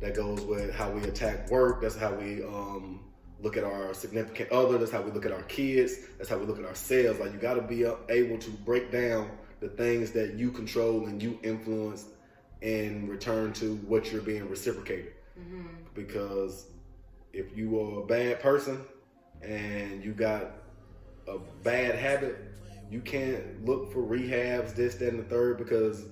That 0.00 0.14
goes 0.14 0.40
with 0.42 0.72
how 0.74 0.90
we 0.90 1.02
attack 1.02 1.50
work. 1.50 1.80
That's 1.82 1.96
how 1.96 2.12
we 2.14 2.42
um, 2.44 3.00
look 3.40 3.56
at 3.56 3.64
our 3.64 3.92
significant 3.94 4.50
other. 4.50 4.78
That's 4.78 4.90
how 4.90 5.02
we 5.02 5.10
look 5.10 5.26
at 5.26 5.32
our 5.32 5.42
kids. 5.42 5.96
That's 6.18 6.28
how 6.28 6.38
we 6.38 6.46
look 6.46 6.58
at 6.58 6.64
ourselves. 6.64 7.20
Like 7.20 7.32
you 7.32 7.38
got 7.38 7.54
to 7.54 7.62
be 7.62 7.84
able 8.08 8.38
to 8.38 8.50
break 8.50 8.90
down 8.90 9.30
the 9.60 9.68
things 9.68 10.10
that 10.12 10.34
you 10.34 10.50
control 10.50 11.06
and 11.06 11.22
you 11.22 11.38
influence 11.42 12.06
and 12.62 13.08
return 13.08 13.52
to 13.54 13.76
what 13.86 14.10
you're 14.12 14.22
being 14.22 14.48
reciprocated. 14.48 15.12
hmm 15.36 15.66
Because 15.94 16.66
if 17.32 17.56
you 17.56 17.78
are 17.80 18.02
a 18.02 18.06
bad 18.06 18.40
person 18.40 18.82
and 19.42 20.02
you 20.02 20.12
got 20.12 20.52
a 21.28 21.38
bad 21.62 21.96
habit, 21.96 22.36
you 22.90 23.00
can't 23.00 23.64
look 23.64 23.92
for 23.92 24.00
rehabs, 24.00 24.74
this, 24.74 24.94
that, 24.96 25.08
and 25.08 25.18
the 25.18 25.24
third, 25.24 25.58
because 25.58 26.04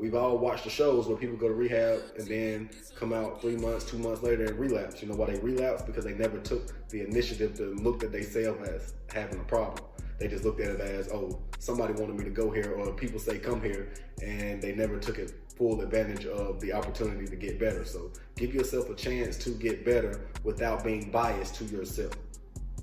we've 0.00 0.14
all 0.14 0.38
watched 0.38 0.64
the 0.64 0.70
shows 0.70 1.06
where 1.06 1.16
people 1.16 1.36
go 1.36 1.48
to 1.48 1.54
rehab 1.54 2.00
and 2.18 2.26
then 2.26 2.70
come 2.94 3.12
out 3.12 3.40
three 3.40 3.56
months, 3.56 3.84
two 3.84 3.98
months 3.98 4.22
later 4.22 4.44
and 4.44 4.58
relapse. 4.58 5.02
You 5.02 5.08
know 5.08 5.14
why 5.14 5.26
they 5.26 5.38
relapse? 5.38 5.82
Because 5.82 6.04
they 6.04 6.14
never 6.14 6.38
took 6.38 6.88
the 6.88 7.02
initiative 7.02 7.54
to 7.56 7.74
look 7.74 8.02
at 8.02 8.12
themselves 8.12 8.66
as 8.68 8.94
having 9.12 9.38
a 9.38 9.44
problem. 9.44 9.84
They 10.18 10.28
just 10.28 10.44
looked 10.44 10.60
at 10.60 10.70
it 10.70 10.80
as, 10.80 11.08
oh, 11.10 11.40
somebody 11.58 11.94
wanted 11.94 12.16
me 12.16 12.24
to 12.24 12.30
go 12.30 12.50
here, 12.50 12.74
or 12.74 12.92
people 12.92 13.18
say 13.18 13.38
come 13.38 13.62
here, 13.62 13.92
and 14.22 14.60
they 14.60 14.74
never 14.74 14.98
took 14.98 15.18
it 15.18 15.32
full 15.56 15.80
advantage 15.80 16.26
of 16.26 16.60
the 16.60 16.72
opportunity 16.72 17.26
to 17.26 17.36
get 17.36 17.58
better. 17.58 17.84
So 17.84 18.10
give 18.36 18.54
yourself 18.54 18.90
a 18.90 18.94
chance 18.94 19.36
to 19.38 19.50
get 19.50 19.84
better 19.84 20.28
without 20.44 20.84
being 20.84 21.10
biased 21.10 21.54
to 21.56 21.64
yourself. 21.64 22.12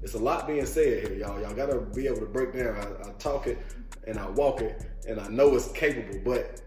It's 0.02 0.14
a 0.14 0.20
lot 0.20 0.48
being 0.48 0.66
said 0.66 1.08
here, 1.08 1.18
y'all. 1.18 1.42
Y'all 1.42 1.56
gotta 1.56 1.80
be 1.80 2.08
able 2.08 2.20
to 2.20 2.26
break 2.28 2.54
down. 2.54 2.76
I, 2.76 3.10
I 3.10 3.12
talk 3.14 3.48
it 3.48 3.58
and 4.06 4.18
I 4.18 4.30
walk 4.30 4.62
it, 4.62 4.84
and 5.08 5.20
I 5.20 5.28
know 5.28 5.56
it's 5.56 5.72
capable, 5.72 6.20
but 6.24 6.62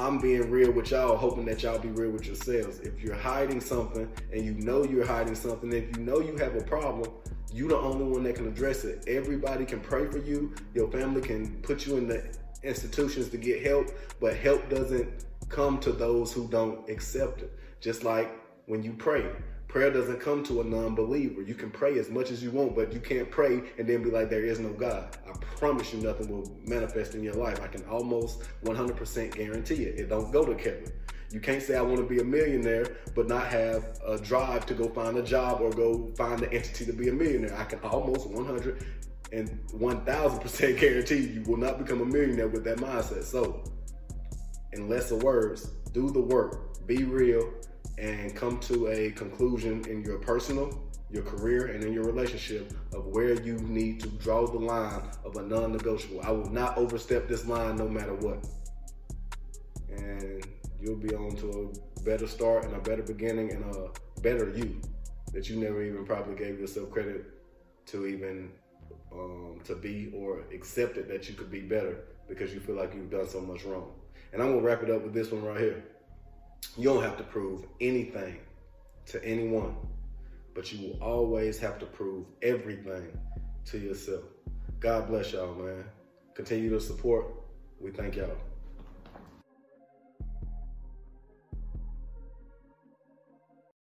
I'm 0.00 0.16
being 0.16 0.50
real 0.50 0.70
with 0.72 0.92
y'all, 0.92 1.14
hoping 1.14 1.44
that 1.44 1.62
y'all 1.62 1.78
be 1.78 1.90
real 1.90 2.10
with 2.10 2.24
yourselves. 2.24 2.80
If 2.80 3.02
you're 3.02 3.14
hiding 3.14 3.60
something 3.60 4.10
and 4.32 4.42
you 4.42 4.54
know 4.54 4.82
you're 4.82 5.04
hiding 5.04 5.34
something, 5.34 5.70
if 5.74 5.94
you 5.94 6.02
know 6.02 6.20
you 6.20 6.38
have 6.38 6.56
a 6.56 6.62
problem, 6.62 7.12
you're 7.52 7.68
the 7.68 7.76
only 7.76 8.06
one 8.06 8.22
that 8.22 8.36
can 8.36 8.48
address 8.48 8.84
it. 8.84 9.04
Everybody 9.06 9.66
can 9.66 9.78
pray 9.80 10.06
for 10.06 10.16
you. 10.16 10.54
Your 10.72 10.90
family 10.90 11.20
can 11.20 11.60
put 11.60 11.86
you 11.86 11.98
in 11.98 12.08
the 12.08 12.24
institutions 12.62 13.28
to 13.28 13.36
get 13.36 13.62
help, 13.62 13.88
but 14.22 14.34
help 14.36 14.70
doesn't 14.70 15.26
come 15.50 15.78
to 15.80 15.92
those 15.92 16.32
who 16.32 16.48
don't 16.48 16.88
accept 16.88 17.42
it. 17.42 17.52
Just 17.82 18.02
like 18.02 18.30
when 18.64 18.82
you 18.82 18.94
pray, 18.94 19.30
prayer 19.70 19.90
doesn't 19.90 20.18
come 20.18 20.42
to 20.42 20.60
a 20.60 20.64
non-believer. 20.64 21.42
You 21.42 21.54
can 21.54 21.70
pray 21.70 21.96
as 22.00 22.10
much 22.10 22.32
as 22.32 22.42
you 22.42 22.50
want, 22.50 22.74
but 22.74 22.92
you 22.92 22.98
can't 22.98 23.30
pray 23.30 23.62
and 23.78 23.88
then 23.88 24.02
be 24.02 24.10
like, 24.10 24.28
there 24.28 24.44
is 24.44 24.58
no 24.58 24.72
God. 24.72 25.16
I 25.28 25.32
promise 25.56 25.92
you 25.92 26.00
nothing 26.00 26.28
will 26.28 26.50
manifest 26.66 27.14
in 27.14 27.22
your 27.22 27.34
life. 27.34 27.60
I 27.62 27.68
can 27.68 27.84
almost 27.84 28.42
100% 28.64 29.34
guarantee 29.34 29.84
it. 29.84 30.00
It 30.00 30.08
don't 30.08 30.32
go 30.32 30.44
to 30.44 30.56
Kevin. 30.56 30.90
You 31.30 31.38
can't 31.38 31.62
say 31.62 31.76
I 31.76 31.82
want 31.82 31.98
to 31.98 32.02
be 32.02 32.18
a 32.18 32.24
millionaire, 32.24 32.96
but 33.14 33.28
not 33.28 33.46
have 33.46 33.84
a 34.04 34.18
drive 34.18 34.66
to 34.66 34.74
go 34.74 34.88
find 34.88 35.16
a 35.16 35.22
job 35.22 35.60
or 35.60 35.70
go 35.70 36.10
find 36.16 36.40
the 36.40 36.52
entity 36.52 36.84
to 36.86 36.92
be 36.92 37.08
a 37.08 37.12
millionaire. 37.12 37.56
I 37.56 37.62
can 37.62 37.78
almost 37.80 38.28
100 38.28 38.84
and 39.30 39.48
1000% 39.68 40.80
guarantee 40.80 41.18
you 41.18 41.42
will 41.42 41.58
not 41.58 41.78
become 41.78 42.00
a 42.00 42.06
millionaire 42.06 42.48
with 42.48 42.64
that 42.64 42.78
mindset. 42.78 43.22
So, 43.22 43.62
in 44.72 44.88
lesser 44.88 45.16
words, 45.16 45.70
do 45.92 46.10
the 46.10 46.20
work, 46.20 46.84
be 46.88 47.04
real, 47.04 47.48
and 48.00 48.34
come 48.34 48.58
to 48.60 48.88
a 48.88 49.10
conclusion 49.12 49.84
in 49.86 50.02
your 50.02 50.18
personal 50.18 50.90
your 51.10 51.22
career 51.24 51.66
and 51.66 51.82
in 51.82 51.92
your 51.92 52.04
relationship 52.04 52.72
of 52.94 53.06
where 53.06 53.34
you 53.42 53.54
need 53.54 54.00
to 54.00 54.06
draw 54.08 54.46
the 54.46 54.58
line 54.58 55.02
of 55.24 55.36
a 55.36 55.42
non-negotiable. 55.42 56.20
I 56.22 56.30
will 56.30 56.50
not 56.50 56.78
overstep 56.78 57.28
this 57.28 57.46
line 57.46 57.76
no 57.76 57.88
matter 57.88 58.14
what. 58.14 58.46
And 59.90 60.46
you'll 60.80 60.96
be 60.96 61.14
on 61.14 61.34
to 61.36 61.72
a 61.98 62.00
better 62.02 62.28
start 62.28 62.64
and 62.64 62.74
a 62.74 62.78
better 62.78 63.02
beginning 63.02 63.52
and 63.52 63.64
a 63.74 63.88
better 64.20 64.50
you 64.50 64.80
that 65.32 65.48
you 65.48 65.56
never 65.56 65.82
even 65.82 66.04
probably 66.04 66.36
gave 66.36 66.60
yourself 66.60 66.90
credit 66.90 67.24
to 67.86 68.06
even 68.06 68.50
um, 69.12 69.60
to 69.64 69.74
be 69.74 70.12
or 70.14 70.44
accepted 70.54 71.08
that 71.08 71.28
you 71.28 71.34
could 71.34 71.50
be 71.50 71.60
better 71.60 72.04
because 72.28 72.54
you 72.54 72.60
feel 72.60 72.76
like 72.76 72.94
you've 72.94 73.10
done 73.10 73.28
so 73.28 73.40
much 73.40 73.64
wrong. 73.64 73.90
And 74.32 74.40
I'm 74.40 74.52
gonna 74.52 74.62
wrap 74.62 74.84
it 74.84 74.90
up 74.90 75.02
with 75.02 75.12
this 75.12 75.32
one 75.32 75.42
right 75.42 75.60
here. 75.60 75.84
You 76.76 76.84
don't 76.84 77.02
have 77.02 77.16
to 77.18 77.24
prove 77.24 77.66
anything 77.80 78.38
to 79.06 79.24
anyone, 79.24 79.74
but 80.54 80.72
you 80.72 80.88
will 80.88 81.02
always 81.02 81.58
have 81.58 81.78
to 81.80 81.86
prove 81.86 82.26
everything 82.42 83.08
to 83.66 83.78
yourself. 83.78 84.22
God 84.78 85.08
bless 85.08 85.32
y'all, 85.32 85.54
man. 85.54 85.84
Continue 86.34 86.70
to 86.70 86.80
support. 86.80 87.26
We 87.80 87.90
thank 87.90 88.16
y'all. 88.16 88.36